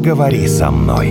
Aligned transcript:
поговори 0.00 0.48
со 0.48 0.70
мной. 0.70 1.08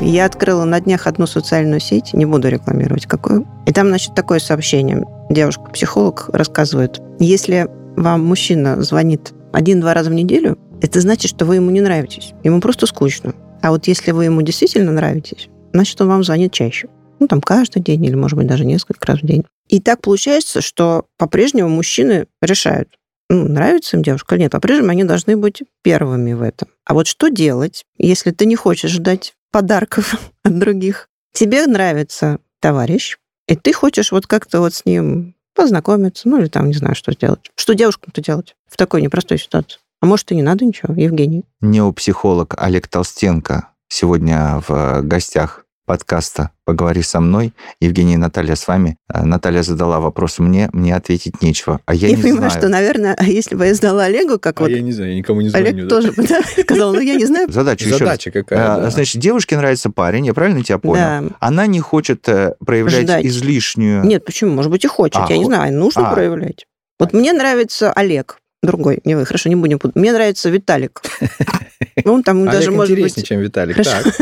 Я 0.00 0.24
открыла 0.24 0.64
на 0.64 0.80
днях 0.80 1.06
одну 1.06 1.28
социальную 1.28 1.78
сеть, 1.78 2.12
не 2.12 2.26
буду 2.26 2.48
рекламировать 2.48 3.06
какую. 3.06 3.46
И 3.66 3.72
там, 3.72 3.86
значит, 3.86 4.16
такое 4.16 4.40
сообщение. 4.40 5.06
Девушка-психолог 5.30 6.28
рассказывает, 6.32 7.00
если 7.20 7.68
вам 7.96 8.24
мужчина 8.24 8.82
звонит 8.82 9.32
один-два 9.52 9.94
раза 9.94 10.10
в 10.10 10.14
неделю, 10.14 10.58
это 10.82 11.00
значит, 11.00 11.30
что 11.30 11.44
вы 11.44 11.56
ему 11.56 11.70
не 11.70 11.80
нравитесь. 11.80 12.32
Ему 12.42 12.60
просто 12.60 12.86
скучно. 12.86 13.32
А 13.62 13.70
вот 13.70 13.86
если 13.86 14.10
вы 14.10 14.24
ему 14.24 14.42
действительно 14.42 14.90
нравитесь, 14.90 15.48
значит, 15.72 16.00
он 16.00 16.08
вам 16.08 16.24
звонит 16.24 16.52
чаще. 16.52 16.88
Ну, 17.20 17.28
там, 17.28 17.40
каждый 17.40 17.80
день 17.80 18.04
или, 18.04 18.16
может 18.16 18.36
быть, 18.36 18.48
даже 18.48 18.64
несколько 18.64 19.06
раз 19.06 19.20
в 19.20 19.26
день. 19.26 19.44
И 19.70 19.80
так 19.80 20.00
получается, 20.00 20.60
что 20.60 21.06
по-прежнему 21.16 21.68
мужчины 21.68 22.26
решают, 22.42 22.98
ну, 23.28 23.46
нравится 23.48 23.96
им 23.96 24.02
девушка 24.02 24.34
или 24.34 24.42
нет. 24.42 24.52
По-прежнему 24.52 24.90
они 24.90 25.04
должны 25.04 25.36
быть 25.36 25.62
первыми 25.82 26.32
в 26.32 26.42
этом. 26.42 26.68
А 26.84 26.92
вот 26.92 27.06
что 27.06 27.28
делать, 27.28 27.84
если 27.96 28.32
ты 28.32 28.46
не 28.46 28.56
хочешь 28.56 28.90
ждать 28.90 29.34
подарков 29.52 30.16
от 30.44 30.58
других? 30.58 31.08
Тебе 31.32 31.66
нравится 31.68 32.40
товарищ, 32.58 33.18
и 33.46 33.54
ты 33.54 33.72
хочешь 33.72 34.10
вот 34.10 34.26
как-то 34.26 34.58
вот 34.58 34.74
с 34.74 34.84
ним 34.84 35.36
познакомиться, 35.54 36.28
ну 36.28 36.40
или 36.40 36.48
там, 36.48 36.66
не 36.66 36.74
знаю, 36.74 36.96
что 36.96 37.12
сделать. 37.12 37.52
Что 37.54 37.74
девушкам-то 37.74 38.20
делать 38.20 38.56
в 38.68 38.76
такой 38.76 39.02
непростой 39.02 39.38
ситуации? 39.38 39.78
А 40.00 40.06
может, 40.06 40.32
и 40.32 40.34
не 40.34 40.42
надо 40.42 40.64
ничего, 40.64 40.92
Евгений? 40.94 41.44
Неопсихолог 41.60 42.54
Олег 42.56 42.88
Толстенко 42.88 43.68
сегодня 43.86 44.60
в 44.66 45.02
гостях 45.02 45.64
подкаста 45.90 46.50
«Поговори 46.64 47.02
со 47.02 47.18
мной». 47.18 47.52
Евгения 47.80 48.14
и 48.14 48.16
Наталья 48.16 48.54
с 48.54 48.68
вами. 48.68 48.96
Э, 49.12 49.24
Наталья 49.24 49.64
задала 49.64 49.98
вопрос 49.98 50.38
мне, 50.38 50.70
мне 50.72 50.94
ответить 50.94 51.42
нечего. 51.42 51.80
А 51.84 51.92
я, 51.92 52.06
Я 52.06 52.14
не 52.14 52.22
понимаю, 52.22 52.50
знаю. 52.50 52.60
что, 52.60 52.68
наверное, 52.68 53.16
а 53.18 53.24
если 53.24 53.56
бы 53.56 53.66
я 53.66 53.74
задала 53.74 54.04
Олегу, 54.04 54.38
как 54.38 54.60
А 54.60 54.62
вот 54.62 54.70
я 54.70 54.80
не 54.82 54.92
знаю, 54.92 55.10
я 55.10 55.16
никому 55.18 55.40
не 55.40 55.48
звоню. 55.48 55.66
Олег 55.66 55.82
да. 55.82 55.88
тоже 55.88 56.12
бы 56.12 56.22
да, 56.28 56.42
сказал, 56.62 56.94
ну 56.94 57.00
я 57.00 57.16
не 57.16 57.26
знаю. 57.26 57.50
Задача 57.50 57.86
еще 57.86 57.94
раз. 57.94 57.98
Задача 57.98 58.30
какая, 58.30 58.74
А, 58.76 58.80
да. 58.82 58.90
Значит, 58.90 59.20
девушке 59.20 59.56
нравится 59.56 59.90
парень, 59.90 60.26
я 60.26 60.32
правильно 60.32 60.62
тебя 60.62 60.78
понял? 60.78 60.94
Да. 60.94 61.24
Она 61.40 61.66
не 61.66 61.80
хочет 61.80 62.28
э, 62.28 62.54
проявлять 62.64 63.02
Ждать. 63.02 63.26
излишнюю... 63.26 64.04
Нет, 64.04 64.24
почему? 64.24 64.52
Может 64.54 64.70
быть, 64.70 64.84
и 64.84 64.86
хочет. 64.86 65.16
А, 65.16 65.26
я 65.28 65.38
не 65.38 65.44
знаю, 65.46 65.76
нужно 65.76 66.08
а. 66.08 66.14
проявлять. 66.14 66.66
Вот 67.00 67.12
мне 67.12 67.32
нравится 67.32 67.92
Олег. 67.92 68.38
Другой, 68.62 69.00
не 69.04 69.14
вы, 69.14 69.24
хорошо, 69.24 69.48
не 69.48 69.56
будем 69.56 69.78
путать. 69.78 69.96
Мне 69.96 70.12
нравится 70.12 70.50
Виталик. 70.50 71.00
Он 72.04 72.22
там 72.22 72.42
Олег 72.42 72.52
даже, 72.52 72.70
может 72.70 72.90
интереснее, 72.90 73.22
быть... 73.22 73.26
чем 73.28 73.40
Виталик. 73.40 73.76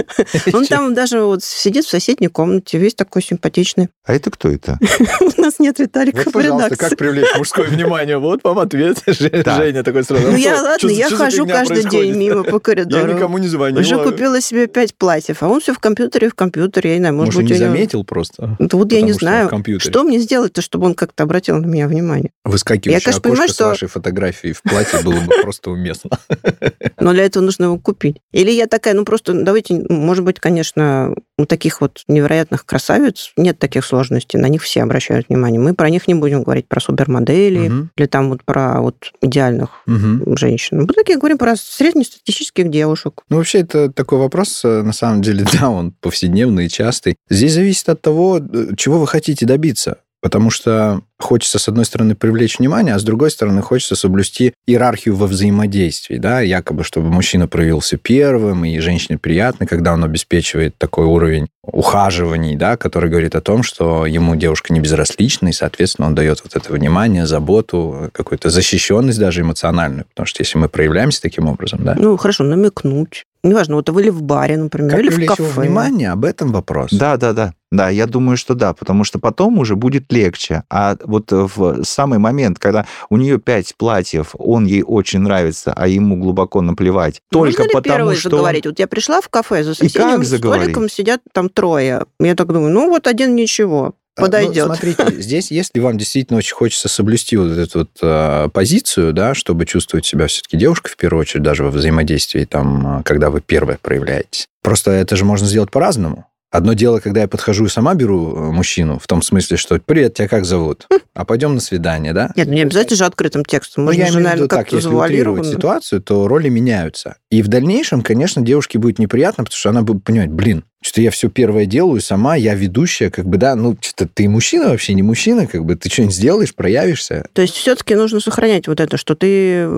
Он 0.55 0.65
там 0.67 0.95
даже 0.95 1.21
вот 1.23 1.43
сидит 1.43 1.85
в 1.85 1.89
соседней 1.91 2.29
комнате, 2.29 2.79
весь 2.79 2.95
такой 2.95 3.21
симпатичный. 3.21 3.89
А 4.05 4.15
это 4.15 4.31
кто 4.31 4.49
это? 4.49 4.79
У 5.21 5.41
нас 5.41 5.59
нет 5.59 5.81
Виталика 5.81 6.19
Вот, 6.19 6.27
в 6.29 6.33
пожалуйста, 6.33 6.67
редакции. 6.69 6.89
как 6.89 6.99
привлечь 6.99 7.27
мужское 7.37 7.67
внимание? 7.67 8.19
Вот 8.19 8.45
вам 8.45 8.61
ответ. 8.61 9.03
Женя 9.07 9.83
такой 9.83 10.05
сразу. 10.05 10.31
Ну 10.31 10.37
я, 10.37 10.55
Что- 10.55 10.65
ладно, 10.65 10.89
я 10.91 11.11
хожу 11.11 11.45
каждый 11.47 11.83
происходит? 11.83 11.91
день 11.91 12.15
мимо 12.17 12.45
по 12.45 12.55
Я 12.55 12.61
коридору. 12.61 13.13
никому 13.13 13.39
не 13.39 13.49
звонила. 13.49 13.81
Уже 13.81 13.99
купила 14.05 14.41
себе 14.41 14.69
пять 14.69 14.95
платьев, 14.95 15.43
а 15.43 15.49
он 15.49 15.61
все 15.61 15.75
в 15.75 15.81
компьютере, 15.81 16.29
в 16.29 16.35
компьютере, 16.35 16.91
я 16.91 16.97
не 16.99 17.03
знаю, 17.03 17.15
может 17.17 17.35
Может, 17.35 17.43
быть, 17.51 17.59
не 17.61 17.67
заметил 17.67 18.05
просто? 18.05 18.57
Да 18.61 18.79
вот 18.79 18.93
я 18.93 19.03
не 19.03 19.13
знаю, 19.13 19.51
что 19.79 20.05
мне 20.05 20.21
сделать-то, 20.21 20.63
чтобы 20.63 20.87
он 20.87 20.95
как-то 20.95 21.25
обратил 21.25 21.57
на 21.59 21.67
меня 21.67 21.89
внимание. 21.89 22.31
Выскакивающее 22.45 22.93
Я, 22.93 22.99
окошко 22.99 23.21
понимаю, 23.29 23.49
с 23.49 23.55
что- 23.55 23.65
вашей 23.67 23.89
фотографией 23.89 24.28
в 24.33 24.63
платье 24.63 25.03
было 25.03 25.21
бы 25.21 25.33
просто 25.43 25.71
уместно. 25.71 26.11
Но 27.01 27.13
для 27.13 27.25
этого 27.25 27.43
нужно 27.43 27.65
его 27.65 27.79
купить. 27.79 28.17
Или 28.33 28.51
я 28.51 28.67
такая, 28.67 28.95
ну 28.95 29.05
просто 29.05 29.33
давайте, 29.35 29.75
может 29.89 30.25
быть, 30.25 30.41
конечно, 30.41 31.15
у 31.39 31.45
таких 31.47 31.81
вот 31.81 32.03
невероятных 32.09 32.67
красавиц 32.67 33.33
нет 33.37 33.59
таких 33.59 33.85
сложностей, 33.85 34.39
на 34.39 34.47
них 34.49 34.63
все 34.63 34.83
обращают 34.83 35.29
внимание. 35.29 35.61
Мы 35.61 35.75
про 35.75 35.91
них 35.91 36.09
не 36.09 36.15
будем 36.15 36.43
говорить 36.43 36.67
про 36.69 36.81
супермодели 36.81 37.69
Мгм. 37.69 37.91
или 37.97 38.07
там 38.07 38.31
вот 38.31 38.43
про 38.45 38.81
вот 38.81 39.13
идеальных 39.21 39.71
Мгм. 39.87 40.37
женщин. 40.37 40.81
Мы 40.81 40.87
такие 40.95 41.19
говорим 41.19 41.39
про 41.39 41.55
среднестатистических 41.57 42.71
девушек. 42.71 43.23
Ну, 43.29 43.37
вообще, 43.37 43.61
это 43.61 43.91
такой 43.93 44.19
вопрос, 44.19 44.63
э, 44.65 44.83
на 44.83 44.93
самом 44.93 45.23
деле, 45.23 45.45
да, 45.61 45.71
он 45.71 45.93
повседневный 45.93 46.67
и 46.67 46.69
частый. 46.69 47.17
Здесь 47.31 47.53
зависит 47.55 47.89
от 47.89 48.01
того, 48.01 48.39
э, 48.39 48.75
чего 48.77 48.99
вы 48.99 49.07
хотите 49.07 49.47
добиться. 49.47 49.99
Потому 50.21 50.51
что 50.51 51.03
хочется, 51.19 51.59
с 51.59 51.69
одной 51.69 51.85
стороны, 51.85 52.15
привлечь 52.15 52.59
внимание, 52.59 52.95
а 52.95 52.99
с 52.99 53.03
другой 53.03 53.31
стороны, 53.31 53.63
хочется 53.63 53.97
соблюсти 53.97 54.55
иерархию 54.67 55.17
во 55.17 55.27
взаимодействии, 55.27 56.17
да, 56.17 56.41
якобы, 56.41 56.85
чтобы 56.85 57.09
мужчина 57.09 57.49
проявился 57.49 57.97
первым, 57.97 58.65
и 58.65 58.79
женщине 58.79 59.19
приятно, 59.19 59.67
когда 59.67 59.93
он 59.93 60.05
обеспечивает 60.05 60.77
такой 60.79 61.07
уровень 61.07 61.49
ухаживаний, 61.63 62.57
да, 62.57 62.77
который 62.77 63.11
говорит 63.11 63.35
о 63.35 63.41
том, 63.41 63.63
что 63.63 64.07
ему 64.07 64.37
девушка 64.37 64.73
не 64.73 64.81
безразлична, 64.81 65.49
и, 65.49 65.53
соответственно, 65.53 66.09
он 66.09 66.15
дает 66.15 66.43
вот 66.43 66.57
это 66.57 66.73
внимание, 66.73 67.27
заботу, 67.27 68.11
какую-то 68.13 68.51
защищенность 68.51 69.19
даже 69.19 69.43
эмоциональную. 69.43 70.07
Потому 70.07 70.27
что 70.27 70.43
если 70.43 70.59
мы 70.59 70.69
проявляемся 70.69 71.21
таким 71.21 71.49
образом, 71.49 71.81
да, 71.85 71.95
Ну, 71.95 72.17
хорошо, 72.17 72.45
намекнуть. 72.45 73.25
Неважно, 73.45 73.77
вот 73.77 73.89
вы 73.89 74.03
или 74.03 74.11
в 74.11 74.23
баре, 74.23 74.57
например, 74.57 74.91
как 74.91 75.01
или 75.01 75.11
в 75.11 75.27
кафе. 75.27 75.43
его 75.45 75.61
внимание, 75.61 76.11
об 76.11 76.25
этом 76.25 76.53
вопрос. 76.53 76.91
Да, 76.91 77.17
да, 77.17 77.33
да. 77.33 77.55
Да, 77.71 77.89
я 77.89 78.07
думаю, 78.07 78.37
что 78.37 78.55
да, 78.55 78.73
потому 78.73 79.05
что 79.05 79.19
потом 79.19 79.59
уже 79.59 79.77
будет 79.77 80.11
легче. 80.11 80.65
А 80.71 80.97
вот 81.09 81.33
в 81.33 81.83
самый 81.85 82.19
момент, 82.19 82.59
когда 82.59 82.87
у 83.11 83.17
нее 83.17 83.39
пять 83.39 83.75
платьев, 83.77 84.35
он 84.39 84.67
ей 84.67 84.83
очень 84.83 85.21
нравится, 85.21 85.73
а 85.75 85.89
ему 85.89 86.17
глубоко 86.17 86.61
наплевать, 86.61 87.21
только 87.31 87.63
Можно 87.63 87.63
ли 87.63 87.69
потому 87.73 87.97
первой 87.97 88.17
что... 88.17 88.31
заговорить? 88.31 88.67
Вот 88.67 88.79
я 88.79 88.87
пришла 88.87 89.21
в 89.21 89.29
кафе, 89.29 89.65
за 89.65 89.75
соседним 89.75 90.17
как 90.19 90.25
заговорить? 90.25 90.63
столиком 90.65 90.89
сидят 90.89 91.21
там 91.33 91.49
трое. 91.49 92.05
Я 92.21 92.35
так 92.35 92.49
думаю, 92.49 92.71
ну 92.71 92.89
вот 92.89 93.07
один 93.07 93.35
ничего, 93.35 93.95
А, 94.17 94.21
ну, 94.21 94.27
подойдет. 94.27 94.67
смотрите, 94.67 95.05
здесь, 95.21 95.51
если 95.51 95.81
вам 95.81 95.99
действительно 95.99 96.39
очень 96.39 96.55
хочется 96.55 96.89
соблюсти 96.89 97.37
вот 97.37 97.51
эту 97.57 97.81
вот 97.81 97.91
а, 98.03 98.49
позицию, 98.49 99.13
да, 99.13 99.35
чтобы 99.35 99.67
чувствовать 99.67 100.07
себя 100.07 100.27
все-таки 100.27 100.57
девушкой, 100.57 100.91
в 100.91 100.97
первую 100.97 101.23
очередь, 101.23 101.43
даже 101.43 101.65
во 101.65 101.71
взаимодействии, 101.71 102.45
там, 102.45 102.87
а, 102.87 103.03
когда 103.03 103.31
вы 103.31 103.41
первая 103.41 103.79
проявляетесь. 103.81 104.47
Просто 104.63 104.91
это 104.91 105.17
же 105.17 105.25
можно 105.25 105.47
сделать 105.47 105.71
по-разному. 105.71 106.27
Одно 106.51 106.73
дело, 106.73 107.01
когда 107.01 107.21
я 107.21 107.29
подхожу 107.29 107.67
и 107.67 107.69
сама 107.69 107.95
беру 107.95 108.35
э, 108.35 108.53
мужчину, 108.53 108.99
в 108.99 109.07
том 109.07 109.21
смысле, 109.21 109.59
что 109.59 109.79
«Привет, 109.79 110.15
тебя 110.15 110.29
как 110.29 110.47
зовут?» 110.47 110.87
А 111.13 111.25
пойдем 111.25 111.55
на 111.55 111.61
свидание, 111.61 112.15
да? 112.15 112.31
Нет, 112.37 112.47
ну 112.47 112.55
не 112.55 112.63
обязательно 112.63 112.97
же 112.97 113.05
открытым 113.05 113.45
текстом. 113.45 113.85
Ну, 113.85 113.91
Можно 113.91 114.01
я 114.01 114.07
же, 114.07 114.19
имею 114.21 114.31
в 114.31 114.35
виду 114.37 114.49
так, 114.49 114.73
если 114.73 114.89
утрировать 114.89 115.47
ситуацию, 115.47 116.01
то 116.01 116.27
роли 116.29 116.49
меняются. 116.49 117.17
И 117.31 117.43
в 117.43 117.49
дальнейшем, 117.49 118.03
конечно, 118.03 118.41
девушке 118.41 118.79
будет 118.79 118.99
неприятно, 118.99 119.45
потому 119.45 119.59
что 119.59 119.69
она 119.71 119.83
будет 119.83 120.05
понимать, 120.05 120.31
блин, 120.31 120.65
что 120.81 121.03
я 121.03 121.11
все 121.11 121.29
первое 121.29 121.67
делаю 121.67 122.01
сама, 122.01 122.37
я 122.37 122.55
ведущая, 122.55 123.11
как 123.11 123.27
бы, 123.27 123.37
да, 123.37 123.57
ну, 123.57 123.77
что-то 123.81 124.09
ты 124.13 124.29
мужчина 124.29 124.69
вообще, 124.69 124.95
не 124.95 125.03
мужчина, 125.03 125.47
как 125.47 125.65
бы, 125.65 125.75
ты 125.75 125.91
что-нибудь 125.91 126.15
сделаешь, 126.15 126.55
проявишься. 126.55 127.27
То 127.33 127.43
есть 127.43 127.55
все-таки 127.55 127.95
нужно 127.97 128.21
сохранять 128.21 128.69
вот 128.69 128.79
это, 128.81 128.97
что 128.97 129.17
ты 129.17 129.69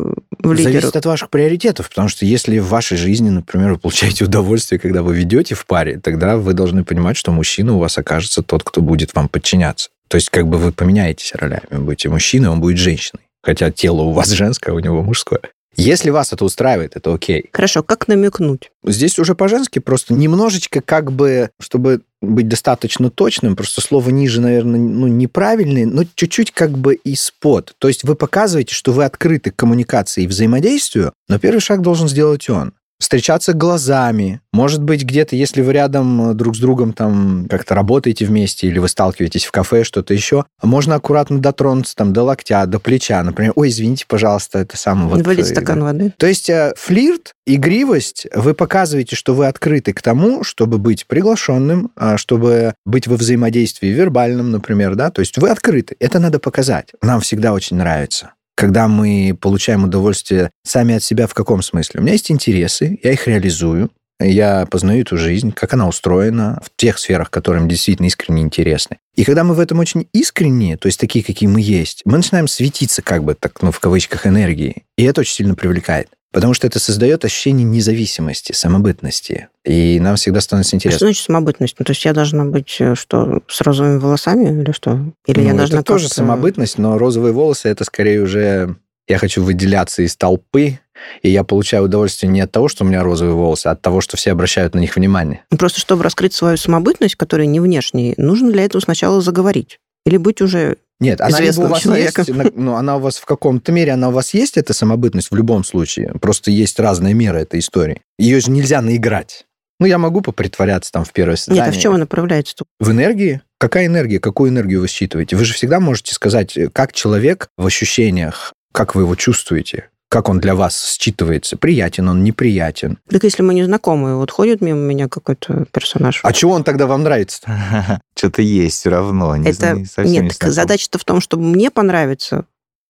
в 0.42 0.52
лидерах. 0.52 0.74
Зависит 0.74 0.96
от 0.96 1.06
ваших 1.06 1.30
приоритетов, 1.30 1.88
потому 1.88 2.08
что 2.08 2.24
если 2.24 2.58
в 2.58 2.68
вашей 2.68 2.96
жизни, 2.96 3.30
например, 3.30 3.72
вы 3.72 3.78
получаете 3.78 4.24
удовольствие, 4.26 4.78
когда 4.78 5.02
вы 5.02 5.14
ведете 5.14 5.54
в 5.54 5.66
паре, 5.66 5.98
тогда 5.98 6.36
вы 6.36 6.52
должны 6.52 6.84
понимать, 6.84 7.16
что 7.16 7.32
мужчина 7.32 7.74
у 7.74 7.78
вас 7.78 7.98
окажется 7.98 8.42
тот, 8.42 8.62
кто 8.64 8.80
будет 8.80 9.14
вам 9.14 9.28
подчиняться. 9.28 9.90
То 10.08 10.16
есть 10.16 10.30
как 10.30 10.48
бы 10.48 10.58
вы 10.58 10.72
поменяетесь 10.72 11.32
ролями. 11.34 11.62
Вы 11.70 11.80
будете 11.80 12.08
мужчиной, 12.08 12.48
он 12.48 12.60
будет 12.60 12.78
женщиной. 12.78 13.22
Хотя 13.42 13.70
тело 13.70 14.02
у 14.02 14.12
вас 14.12 14.28
женское, 14.30 14.72
а 14.72 14.74
у 14.74 14.80
него 14.80 15.02
мужское. 15.02 15.40
Если 15.80 16.10
вас 16.10 16.32
это 16.32 16.44
устраивает, 16.44 16.94
это 16.94 17.14
окей. 17.14 17.48
Хорошо, 17.52 17.82
как 17.82 18.06
намекнуть? 18.06 18.70
Здесь 18.84 19.18
уже 19.18 19.34
по-женски 19.34 19.78
просто 19.78 20.12
немножечко 20.12 20.82
как 20.82 21.10
бы, 21.10 21.50
чтобы 21.58 22.02
быть 22.20 22.48
достаточно 22.48 23.10
точным, 23.10 23.56
просто 23.56 23.80
слово 23.80 24.10
ниже, 24.10 24.42
наверное, 24.42 24.78
ну, 24.78 25.06
неправильное, 25.06 25.86
но 25.86 26.02
чуть-чуть 26.14 26.50
как 26.50 26.72
бы 26.76 26.94
из-под. 26.96 27.74
То 27.78 27.88
есть 27.88 28.04
вы 28.04 28.14
показываете, 28.14 28.74
что 28.74 28.92
вы 28.92 29.04
открыты 29.04 29.50
к 29.50 29.56
коммуникации 29.56 30.24
и 30.24 30.26
взаимодействию, 30.26 31.14
но 31.28 31.38
первый 31.38 31.60
шаг 31.60 31.80
должен 31.80 32.08
сделать 32.08 32.50
он. 32.50 32.74
Встречаться 33.00 33.54
глазами. 33.54 34.42
Может 34.52 34.82
быть, 34.82 35.04
где-то, 35.04 35.34
если 35.34 35.62
вы 35.62 35.72
рядом 35.72 36.32
э, 36.32 36.34
друг 36.34 36.54
с 36.54 36.58
другом 36.58 36.92
там 36.92 37.46
как-то 37.48 37.74
работаете 37.74 38.26
вместе 38.26 38.66
или 38.66 38.78
вы 38.78 38.88
сталкиваетесь 38.88 39.46
в 39.46 39.50
кафе, 39.50 39.84
что-то 39.84 40.12
еще, 40.12 40.44
можно 40.62 40.96
аккуратно 40.96 41.40
дотронуться 41.40 41.96
там 41.96 42.12
до 42.12 42.24
локтя, 42.24 42.66
до 42.66 42.78
плеча. 42.78 43.22
Например, 43.22 43.54
ой, 43.56 43.70
извините, 43.70 44.04
пожалуйста, 44.06 44.58
это 44.58 44.76
самое... 44.76 45.08
Вот, 45.08 45.26
Вылить 45.26 45.46
э, 45.46 45.48
стакан 45.48 45.82
воды. 45.82 46.12
то 46.18 46.26
есть 46.26 46.50
э, 46.50 46.74
флирт, 46.76 47.32
игривость, 47.46 48.26
вы 48.34 48.52
показываете, 48.52 49.16
что 49.16 49.34
вы 49.34 49.46
открыты 49.46 49.94
к 49.94 50.02
тому, 50.02 50.44
чтобы 50.44 50.76
быть 50.76 51.06
приглашенным, 51.06 51.92
а, 51.96 52.18
чтобы 52.18 52.74
быть 52.84 53.06
во 53.06 53.16
взаимодействии 53.16 53.88
вербальном, 53.88 54.50
например, 54.50 54.94
да, 54.94 55.10
то 55.10 55.20
есть 55.20 55.38
вы 55.38 55.48
открыты. 55.48 55.96
Это 56.00 56.18
надо 56.18 56.38
показать. 56.38 56.92
Нам 57.00 57.22
всегда 57.22 57.54
очень 57.54 57.78
нравится 57.78 58.32
когда 58.60 58.88
мы 58.88 59.34
получаем 59.40 59.84
удовольствие 59.84 60.50
сами 60.64 60.96
от 60.96 61.02
себя 61.02 61.26
в 61.26 61.32
каком 61.32 61.62
смысле? 61.62 62.00
У 62.00 62.02
меня 62.02 62.12
есть 62.12 62.30
интересы, 62.30 63.00
я 63.02 63.12
их 63.12 63.26
реализую, 63.26 63.90
я 64.20 64.66
познаю 64.66 65.00
эту 65.00 65.16
жизнь, 65.16 65.50
как 65.50 65.72
она 65.72 65.88
устроена 65.88 66.60
в 66.62 66.70
тех 66.76 66.98
сферах, 66.98 67.30
которые 67.30 67.62
мне 67.62 67.70
действительно 67.70 68.06
искренне 68.06 68.42
интересны. 68.42 68.98
И 69.14 69.24
когда 69.24 69.44
мы 69.44 69.54
в 69.54 69.60
этом 69.60 69.78
очень 69.78 70.08
искренне, 70.12 70.76
то 70.76 70.88
есть 70.88 71.00
такие, 71.00 71.24
какие 71.24 71.48
мы 71.48 71.62
есть, 71.62 72.02
мы 72.04 72.18
начинаем 72.18 72.48
светиться 72.48 73.00
как 73.00 73.24
бы 73.24 73.34
так, 73.34 73.62
ну, 73.62 73.72
в 73.72 73.80
кавычках, 73.80 74.26
энергии. 74.26 74.84
И 74.98 75.04
это 75.04 75.22
очень 75.22 75.36
сильно 75.36 75.54
привлекает. 75.54 76.10
Потому 76.32 76.54
что 76.54 76.66
это 76.66 76.78
создает 76.78 77.24
ощущение 77.24 77.64
независимости, 77.64 78.52
самобытности. 78.52 79.48
И 79.64 79.98
нам 80.00 80.16
всегда 80.16 80.40
становится 80.40 80.74
А 80.74 80.76
интересно. 80.76 80.96
Что 80.98 81.06
значит 81.06 81.24
самобытность? 81.24 81.76
Ну, 81.78 81.84
то 81.84 81.90
есть 81.90 82.04
я 82.04 82.12
должна 82.12 82.44
быть 82.44 82.76
э, 82.78 82.94
что, 82.94 83.42
с 83.48 83.60
розовыми 83.60 83.98
волосами 83.98 84.60
или 84.62 84.72
что? 84.72 85.12
Или 85.26 85.38
Ну, 85.40 85.44
я 85.44 85.48
это 85.50 85.58
должна 85.58 85.82
тоже 85.82 86.04
как-то- 86.04 86.14
самобытность, 86.16 86.78
но 86.78 86.98
розовые 86.98 87.32
волосы 87.32 87.68
это 87.68 87.84
скорее 87.84 88.20
уже 88.22 88.76
я 89.08 89.18
хочу 89.18 89.42
выделяться 89.42 90.02
из 90.02 90.16
толпы, 90.16 90.78
и 91.22 91.30
я 91.30 91.42
получаю 91.42 91.84
удовольствие 91.84 92.30
не 92.30 92.40
от 92.42 92.52
того, 92.52 92.68
что 92.68 92.84
у 92.84 92.86
меня 92.86 93.02
розовые 93.02 93.34
волосы, 93.34 93.66
а 93.66 93.72
от 93.72 93.82
того, 93.82 94.00
что 94.00 94.16
все 94.16 94.30
обращают 94.30 94.74
на 94.74 94.78
них 94.78 94.94
внимание. 94.94 95.42
Ну, 95.50 95.58
Просто 95.58 95.80
чтобы 95.80 96.04
раскрыть 96.04 96.32
свою 96.32 96.56
самобытность, 96.56 97.16
которая 97.16 97.46
не 97.48 97.58
внешняя, 97.58 98.14
нужно 98.18 98.52
для 98.52 98.64
этого 98.64 98.80
сначала 98.80 99.20
заговорить. 99.20 99.80
Или 100.06 100.16
быть 100.16 100.40
уже... 100.40 100.76
Нет, 100.98 101.20
она 101.20 101.40
либо 101.40 101.60
у 101.60 101.66
вас 101.68 101.82
человеком. 101.82 102.24
есть, 102.26 102.56
ну, 102.56 102.74
она 102.74 102.96
у 102.96 103.00
вас 103.00 103.16
в 103.16 103.24
каком-то 103.24 103.72
мере, 103.72 103.92
она 103.92 104.08
у 104.08 104.12
вас 104.12 104.34
есть, 104.34 104.58
эта 104.58 104.74
самобытность 104.74 105.30
в 105.30 105.34
любом 105.34 105.64
случае. 105.64 106.12
Просто 106.20 106.50
есть 106.50 106.78
разные 106.78 107.14
меры 107.14 107.40
этой 107.40 107.60
истории. 107.60 108.02
Ее 108.18 108.40
же 108.40 108.50
нельзя 108.50 108.82
наиграть. 108.82 109.46
Ну, 109.78 109.86
я 109.86 109.96
могу 109.96 110.20
попритворяться 110.20 110.92
там 110.92 111.06
в 111.06 111.12
первое 111.12 111.36
свидание. 111.36 111.64
Нет, 111.64 111.74
а 111.74 111.78
в 111.78 111.80
чем 111.80 111.94
она 111.94 112.04
проявляется? 112.04 112.54
В 112.78 112.90
энергии? 112.90 113.40
Какая 113.58 113.86
энергия? 113.86 114.20
Какую 114.20 114.50
энергию 114.50 114.82
вы 114.82 114.88
считываете? 114.88 115.36
Вы 115.36 115.46
же 115.46 115.54
всегда 115.54 115.80
можете 115.80 116.14
сказать, 116.14 116.56
э, 116.58 116.68
как 116.68 116.92
человек 116.92 117.48
в 117.56 117.66
ощущениях, 117.66 118.52
как 118.72 118.94
вы 118.94 119.02
его 119.02 119.14
чувствуете, 119.16 119.88
как 120.10 120.28
он 120.28 120.40
для 120.40 120.56
вас 120.56 120.98
считывается. 121.00 121.56
Приятен 121.56 122.08
он, 122.08 122.24
неприятен. 122.24 122.98
Так 123.08 123.22
если 123.22 123.42
мы 123.42 123.54
не 123.54 123.62
знакомые, 123.62 124.16
вот 124.16 124.32
ходит 124.32 124.60
мимо 124.60 124.80
меня 124.80 125.08
какой-то 125.08 125.66
персонаж. 125.70 126.20
А 126.24 126.32
чего 126.32 126.52
он 126.52 126.64
тогда 126.64 126.86
вам 126.86 127.04
нравится? 127.04 128.00
Что-то 128.16 128.42
есть 128.42 128.80
все 128.80 128.90
равно. 128.90 129.36
Не 129.36 129.48
это... 129.48 129.80
Нет, 129.98 130.36
задача-то 130.42 130.98
в 130.98 131.04
том, 131.04 131.20
чтобы 131.20 131.44
мне 131.44 131.70
понравиться 131.70 132.44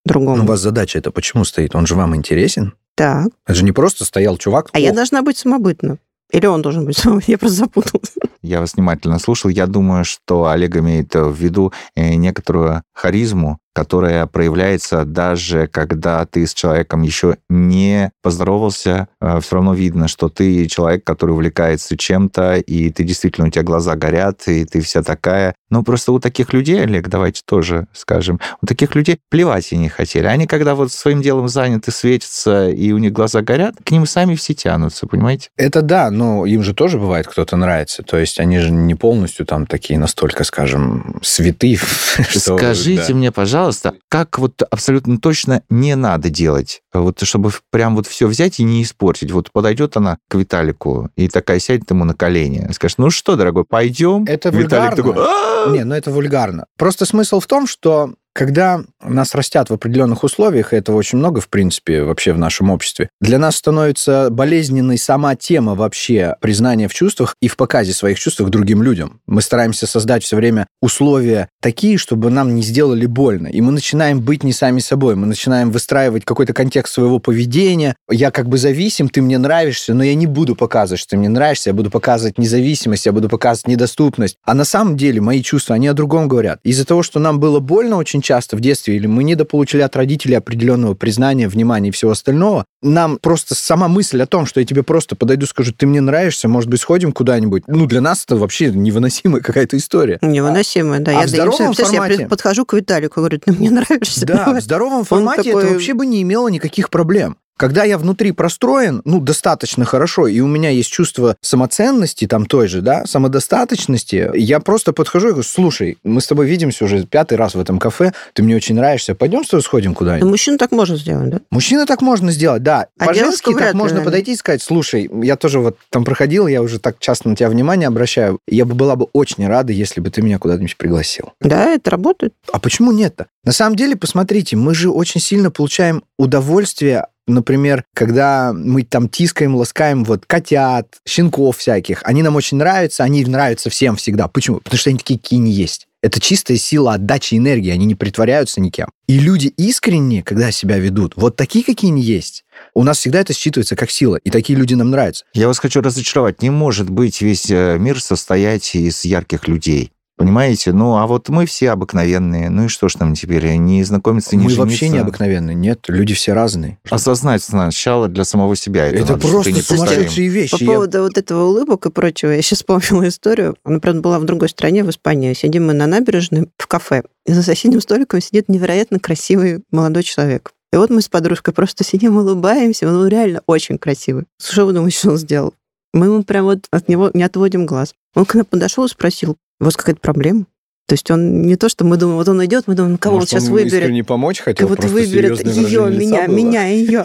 другому. 0.07 0.39
Ну, 0.39 0.45
у 0.45 0.47
вас 0.47 0.61
задача 0.61 0.99
это 0.99 1.11
почему 1.11 1.45
стоит? 1.45 1.77
Он 1.77 1.87
же 1.87 1.95
вам 1.95 2.17
интересен? 2.17 2.73
Так. 2.95 3.29
Это 3.47 3.55
же 3.55 3.65
не 3.65 3.73
просто 3.73 4.07
стоял 4.07 4.39
чувак. 4.39 4.71
А 4.73 4.79
я 4.79 4.91
«О, 4.91 4.95
должна 4.95 5.21
быть 5.21 5.37
самобытна. 5.37 5.99
Или 6.33 6.47
он 6.47 6.63
должен 6.63 6.87
быть 6.87 6.97
самобытным? 6.97 7.31
Я 7.31 7.37
просто 7.37 7.59
запуталась. 7.59 8.15
Я 8.41 8.61
вас 8.61 8.75
внимательно 8.75 9.19
слушал. 9.19 9.51
Я 9.51 9.67
думаю, 9.67 10.07
что 10.07 10.47
Олег 10.47 10.77
имеет 10.77 11.15
в 11.15 11.35
виду 11.35 11.73
э, 11.95 12.15
некоторую 12.15 12.83
харизму, 13.01 13.59
которая 13.73 14.27
проявляется 14.27 15.05
даже 15.05 15.67
когда 15.69 16.27
ты 16.27 16.47
с 16.47 16.53
человеком 16.53 17.03
еще 17.03 17.37
не 17.49 18.11
поздоровался, 18.23 19.09
все 19.21 19.57
равно 19.57 19.75
видно, 19.75 20.09
что 20.09 20.29
ты 20.29 20.67
человек, 20.67 21.05
который 21.05 21.31
увлекается 21.31 21.97
чем-то, 21.97 22.57
и 22.57 22.91
ты 22.91 23.05
действительно, 23.05 23.47
у 23.47 23.51
тебя 23.51 23.63
глаза 23.63 23.95
горят, 23.95 24.43
и 24.49 24.65
ты 24.65 24.81
вся 24.81 25.03
такая. 25.03 25.55
Но 25.71 25.83
просто 25.85 26.13
у 26.13 26.19
таких 26.19 26.53
людей, 26.53 26.83
Олег, 26.83 27.09
давайте 27.09 27.43
тоже 27.47 27.87
скажем, 27.93 28.41
у 28.61 28.67
таких 28.67 28.95
людей 28.95 29.19
плевать 29.31 29.73
и 29.73 29.77
не 29.77 29.89
хотели. 29.89 30.27
Они, 30.27 30.47
когда 30.47 30.75
вот 30.75 30.93
своим 30.93 31.23
делом 31.23 31.49
заняты, 31.49 31.93
светятся, 31.93 32.69
и 32.69 32.93
у 32.93 32.99
них 32.99 33.13
глаза 33.13 33.41
горят, 33.41 33.77
к 33.85 33.91
ним 33.93 34.05
сами 34.05 34.35
все 34.35 34.53
тянутся, 34.53 35.07
понимаете? 35.07 35.49
Это 35.57 35.81
да, 35.83 36.11
но 36.11 36.45
им 36.45 36.63
же 36.63 36.75
тоже 36.75 36.99
бывает 36.99 37.29
кто-то 37.29 37.57
нравится. 37.57 38.03
То 38.03 38.19
есть 38.19 38.41
они 38.41 38.59
же 38.59 38.73
не 38.73 38.95
полностью 38.95 39.47
там 39.47 39.67
такие 39.67 39.99
настолько, 39.99 40.45
скажем, 40.45 41.21
святы. 41.23 41.77
что- 42.29 42.59
Скажите 42.95 43.13
да. 43.13 43.19
мне, 43.19 43.33
пожалуйста, 43.33 43.95
как 44.09 44.39
вот 44.39 44.63
абсолютно 44.63 45.19
точно 45.19 45.63
не 45.71 45.95
надо 45.97 46.31
делать, 46.31 46.83
вот 46.93 47.21
чтобы 47.23 47.51
прям 47.71 47.97
вот 47.97 48.07
все 48.07 48.27
взять 48.27 48.61
и 48.61 48.65
не 48.65 48.83
испортить. 48.83 49.31
Вот 49.31 49.51
подойдет 49.53 49.97
она 49.97 50.19
к 50.29 50.35
Виталику 50.35 51.11
и 51.17 51.29
такая 51.29 51.59
сядет 51.59 51.91
ему 51.91 52.05
на 52.05 52.15
колени, 52.15 52.69
скажет, 52.73 52.99
ну 52.99 53.11
что, 53.11 53.37
дорогой, 53.37 53.65
пойдем? 53.65 54.25
Это 54.25 54.51
Виталик 54.51 54.97
вульгарно. 54.97 55.15
такой! 55.15 55.73
Не, 55.73 55.85
ну 55.85 55.95
это 55.95 56.11
вульгарно. 56.11 56.67
Просто 56.77 57.05
смысл 57.05 57.41
в 57.41 57.47
том, 57.47 57.67
что 57.67 58.15
когда 58.33 58.83
нас 59.03 59.35
растят 59.35 59.71
в 59.71 59.75
определенных 59.75 60.25
условиях, 60.25 60.73
и 60.73 60.77
этого 60.77 60.97
очень 60.97 61.19
много, 61.19 61.41
в 61.41 61.49
принципе, 61.49 62.03
вообще 62.03 62.33
в 62.33 62.39
нашем 62.39 62.71
обществе, 62.71 63.09
для 63.21 63.39
нас 63.39 63.57
становится 63.57 64.29
болезненной 64.31 64.99
сама 64.99 65.35
тема 65.37 65.75
вообще 65.75 66.37
признания 66.41 66.89
в 66.89 66.95
чувствах 66.95 67.35
и 67.41 67.49
в 67.49 67.57
показе 67.57 67.93
своих 67.93 68.19
чувств 68.19 68.41
другим 68.41 68.83
людям. 68.83 69.21
Мы 69.27 69.43
стараемся 69.43 69.87
создать 69.87 70.25
все 70.25 70.37
время 70.37 70.67
условия 70.81 71.49
такие, 71.61 71.99
чтобы 71.99 72.31
нам 72.31 72.55
не 72.55 72.63
сделали 72.63 73.07
больно. 73.07 73.49
И 73.49 73.61
мы 73.61 73.73
начинаем 73.73 74.21
быть 74.21 74.45
не 74.45 74.53
сами 74.53 74.81
собой. 74.81 75.15
Мы 75.17 75.27
начинаем 75.27 75.71
выстраивать 75.71 76.25
какой-то 76.25 76.53
контекст 76.53 76.95
своего 76.95 77.19
поведения. 77.19 77.97
Я 78.11 78.31
как 78.31 78.49
бы 78.49 78.59
зависим, 78.59 79.09
ты 79.09 79.23
мне 79.23 79.39
нравишься, 79.39 79.95
но 79.95 80.05
я 80.05 80.15
не 80.15 80.27
буду 80.27 80.57
показывать, 80.57 81.01
что 81.01 81.11
ты 81.11 81.17
мне 81.17 81.29
нравишься. 81.29 81.71
Я 81.71 81.75
буду 81.75 81.91
показывать 81.91 82.39
независимость, 82.39 83.07
я 83.07 83.13
буду 83.13 83.29
показывать 83.29 83.69
недоступность. 83.69 84.37
А 84.45 84.55
на 84.55 84.65
самом 84.65 84.97
деле 84.97 85.21
мои 85.21 85.43
чувства, 85.43 85.75
они 85.75 85.89
о 85.89 85.95
другом 85.95 86.29
говорят. 86.29 86.61
Из-за 86.63 86.85
того, 86.85 87.03
что 87.03 87.19
нам 87.19 87.41
было 87.41 87.61
больно 87.61 87.97
очень 87.97 88.20
часто 88.23 88.57
в 88.57 88.61
детстве, 88.61 88.97
или 88.97 89.07
мы 89.07 89.25
недополучили 89.25 89.83
от 89.83 89.97
родителей 89.97 90.35
определенного 90.37 90.95
признания, 90.95 91.49
внимания 91.49 91.89
и 91.89 91.93
всего 91.93 92.11
остального, 92.13 92.65
нам 92.83 93.19
просто 93.19 93.55
сама 93.55 93.89
мысль 93.89 94.23
о 94.23 94.27
том, 94.27 94.47
что 94.47 94.61
я 94.61 94.67
тебе 94.67 94.83
просто 94.83 95.17
подойду, 95.17 95.47
скажу, 95.47 95.73
ты 95.73 95.87
мне 95.87 96.01
нравишься, 96.01 96.49
может 96.49 96.71
быть, 96.71 96.81
сходим 96.81 97.13
куда-нибудь, 97.13 97.65
ну, 97.67 97.87
для 97.87 98.01
нас 98.01 98.25
это 98.25 98.37
вообще 98.37 98.71
невыносимая 98.71 99.43
какая-то 99.43 99.77
история. 99.77 100.19
Невыносимое, 100.23 101.01
да. 101.01 101.13
а 101.13 101.15
я, 101.21 101.27
в 101.27 101.29
здоровом 101.29 101.73
я 101.77 101.85
формате? 101.85 102.27
подхожу 102.29 102.65
к 102.65 102.75
Виталику, 102.75 103.21
говорю, 103.21 103.39
ты 103.39 103.53
мне 103.53 103.71
нравишься. 103.71 104.27
Да, 104.27 104.45
давай». 104.45 104.61
в 104.61 104.65
здоровом 104.65 105.05
формате 105.05 105.45
такой- 105.45 105.65
это 105.65 105.73
вообще 105.73 105.95
бы 105.95 106.07
не 106.07 106.23
имело 106.23 106.49
никаких 106.49 106.91
проблем. 106.91 107.37
Когда 107.61 107.85
я 107.85 107.99
внутри 107.99 108.33
простроен, 108.33 109.03
ну, 109.05 109.21
достаточно 109.21 109.85
хорошо, 109.85 110.27
и 110.27 110.41
у 110.41 110.47
меня 110.47 110.71
есть 110.71 110.91
чувство 110.91 111.37
самоценности 111.43 112.27
там 112.27 112.47
той 112.47 112.69
же, 112.69 112.81
да, 112.81 113.05
самодостаточности, 113.05 114.31
я 114.35 114.61
просто 114.61 114.95
подхожу 114.95 115.29
и 115.29 115.31
говорю, 115.33 115.47
слушай, 115.47 115.99
мы 116.03 116.23
с 116.23 116.27
тобой 116.27 116.47
видимся 116.47 116.87
уже 116.87 117.05
пятый 117.05 117.37
раз 117.37 117.55
в 117.55 117.61
этом 117.61 117.79
кафе, 117.79 118.15
ты 118.33 118.43
мне 118.43 118.57
очень 118.57 118.77
нравишься, 118.77 119.15
пойдем 119.15 119.45
с 119.45 119.49
тобой 119.49 119.63
сходим 119.63 119.95
куда-нибудь. 119.95 120.31
мужчина 120.31 120.57
так 120.57 120.73
можно 120.73 120.97
сделать, 120.97 121.29
да? 121.29 121.41
Мужчина 121.51 121.85
так 121.85 122.01
можно 122.01 122.33
сделать, 122.33 122.63
да. 122.63 122.87
А 122.99 123.05
По-женски 123.05 123.53
так 123.53 123.75
ли, 123.75 123.79
можно 123.79 123.97
наверное. 123.97 124.05
подойти 124.05 124.33
и 124.33 124.37
сказать, 124.37 124.63
слушай, 124.63 125.11
я 125.23 125.37
тоже 125.37 125.61
вот 125.61 125.77
там 125.91 126.07
проходил, 126.07 126.47
я 126.47 126.63
уже 126.63 126.79
так 126.79 126.99
часто 126.99 127.29
на 127.29 127.37
тебя 127.37 127.51
внимание 127.51 127.89
обращаю, 127.89 128.39
я 128.49 128.65
бы 128.65 128.75
была 128.75 128.97
бы 128.97 129.09
очень 129.13 129.47
рада, 129.47 129.75
если 129.75 130.01
бы 130.01 130.09
ты 130.09 130.23
меня 130.23 130.39
куда-нибудь 130.39 130.79
пригласил. 130.79 131.35
Да, 131.43 131.67
это 131.75 131.91
работает. 131.91 132.33
А 132.51 132.59
почему 132.59 132.91
нет-то? 132.91 133.27
На 133.45 133.53
самом 133.53 133.77
деле, 133.77 133.97
посмотрите, 133.97 134.57
мы 134.57 134.75
же 134.75 134.91
очень 134.91 135.21
сильно 135.21 135.51
получаем 135.51 136.03
удовольствие, 136.19 137.05
например, 137.35 137.85
когда 137.95 138.53
мы 138.53 138.83
там 138.83 139.09
тискаем, 139.09 139.57
ласкаем 139.57 140.05
вот 140.05 140.27
котят, 140.27 141.01
щенков 141.07 141.59
всяких. 141.59 142.03
Они 142.05 142.23
нам 142.23 142.37
очень 142.37 142.57
нравятся, 142.57 143.05
они 143.05 143.25
нравятся 143.25 143.71
всем 143.71 143.97
всегда. 143.97 144.29
Почему? 144.29 144.59
Потому 144.59 144.79
что 144.79 144.91
они 144.91 144.99
такие, 144.99 145.19
какие 145.19 145.39
не 145.39 145.53
есть. 145.53 145.87
Это 146.03 146.19
чистая 146.19 146.57
сила 146.57 146.95
отдачи 146.95 147.35
энергии, 147.35 147.71
они 147.71 147.85
не 147.85 147.95
притворяются 147.95 148.61
никем. 148.61 148.89
И 149.07 149.19
люди 149.19 149.49
искренне, 149.49 150.23
когда 150.23 150.51
себя 150.51 150.79
ведут, 150.79 151.13
вот 151.17 151.37
такие, 151.37 151.63
какие 151.63 151.91
они 151.91 152.01
есть, 152.01 152.45
у 152.75 152.85
нас 152.85 152.99
всегда 152.99 153.21
это 153.21 153.35
считывается 153.35 153.77
как 153.77 153.91
сила, 153.91 154.17
и 154.17 154.31
такие 154.31 154.59
люди 154.59 154.73
нам 154.75 154.91
нравятся. 154.91 155.25
Я 155.35 155.47
вас 155.47 155.59
хочу 155.59 155.83
разочаровать. 155.83 156.41
Не 156.41 156.49
может 156.49 156.89
быть 156.89 157.21
весь 157.21 157.51
э, 157.51 157.77
мир 157.79 158.01
состоять 158.01 158.75
из 158.75 159.05
ярких 159.05 159.47
людей. 159.47 159.93
Понимаете? 160.21 160.73
Ну, 160.75 160.99
а 160.99 161.07
вот 161.07 161.31
мы 161.31 161.47
все 161.47 161.71
обыкновенные. 161.71 162.51
Ну 162.51 162.67
и 162.67 162.69
что 162.69 162.91
ж 162.91 162.97
нам 162.99 163.15
теперь? 163.15 163.57
Не 163.57 163.83
знакомиться, 163.85 164.37
не 164.37 164.45
мы 164.45 164.51
жениться? 164.51 164.61
вообще 164.67 164.89
необыкновенные. 164.91 165.55
Нет, 165.55 165.87
люди 165.89 166.13
все 166.13 166.35
разные. 166.35 166.77
Осознать 166.91 167.43
сначала 167.43 168.07
для 168.07 168.25
самого 168.25 168.55
себя. 168.55 168.87
Это, 168.87 169.15
Это 169.15 169.17
просто 169.17 169.63
сумасшедшие 169.63 170.29
вещи. 170.29 170.59
По 170.59 170.63
Я- 170.63 170.73
поводу 170.73 171.01
вот 171.05 171.17
этого 171.17 171.45
улыбок 171.47 171.87
и 171.87 171.91
прочего, 171.91 172.33
я 172.33 172.43
сейчас 172.43 172.59
вспомнила 172.59 173.09
историю. 173.09 173.57
Она, 173.65 173.79
правда, 173.81 174.03
была 174.03 174.19
в 174.19 174.25
другой 174.25 174.51
стране, 174.51 174.85
в 174.85 174.91
Испании. 174.91 175.33
Сидим 175.33 175.67
мы 175.67 175.73
на 175.73 175.87
набережной 175.87 176.51
в 176.59 176.67
кафе, 176.67 177.03
и 177.25 177.33
за 177.33 177.43
соседним 177.43 177.81
столиком 177.81 178.21
сидит 178.21 178.51
невероятно 178.51 178.99
красивый 178.99 179.63
молодой 179.71 180.03
человек. 180.03 180.53
И 180.71 180.77
вот 180.77 180.91
мы 180.91 181.01
с 181.01 181.09
подружкой 181.09 181.55
просто 181.55 181.83
сидим, 181.83 182.19
улыбаемся, 182.19 182.87
он 182.87 183.09
реально 183.09 183.41
очень 183.47 183.79
красивый. 183.79 184.25
Что 184.39 184.67
вы 184.67 184.75
думаете, 184.75 184.99
что 184.99 185.11
он 185.13 185.17
сделал? 185.17 185.55
Мы 185.95 186.07
ему 186.07 186.23
прям 186.25 186.45
вот 186.45 186.67
от 186.71 186.91
него 186.91 187.11
не 187.15 187.23
отводим 187.23 187.65
глаз. 187.65 187.95
Он 188.15 188.27
к 188.27 188.35
нам 188.35 188.45
подошел 188.45 188.85
и 188.85 188.89
спросил, 188.89 189.37
у 189.61 189.65
вас 189.65 189.77
какая-то 189.77 190.01
проблема? 190.01 190.47
То 190.87 190.95
есть 190.95 191.09
он 191.11 191.43
не 191.43 191.55
то, 191.57 191.69
что 191.69 191.85
мы 191.85 191.97
думаем, 191.97 192.17
вот 192.19 192.29
он 192.29 192.45
идет, 192.45 192.65
мы 192.67 192.75
думаем, 192.75 192.99
кого 192.99 193.17
Может, 193.17 193.33
он 193.33 193.41
сейчас 193.41 193.49
он 193.49 193.55
выберет. 193.55 193.75
искренне 193.75 194.03
помочь 194.05 194.41
хотел, 194.41 194.67
Кого-то 194.67 194.89
выберет 194.89 195.45
ее, 195.45 195.89
меня, 195.91 196.27
было. 196.27 196.35
меня, 196.35 196.67
ее. 196.67 197.05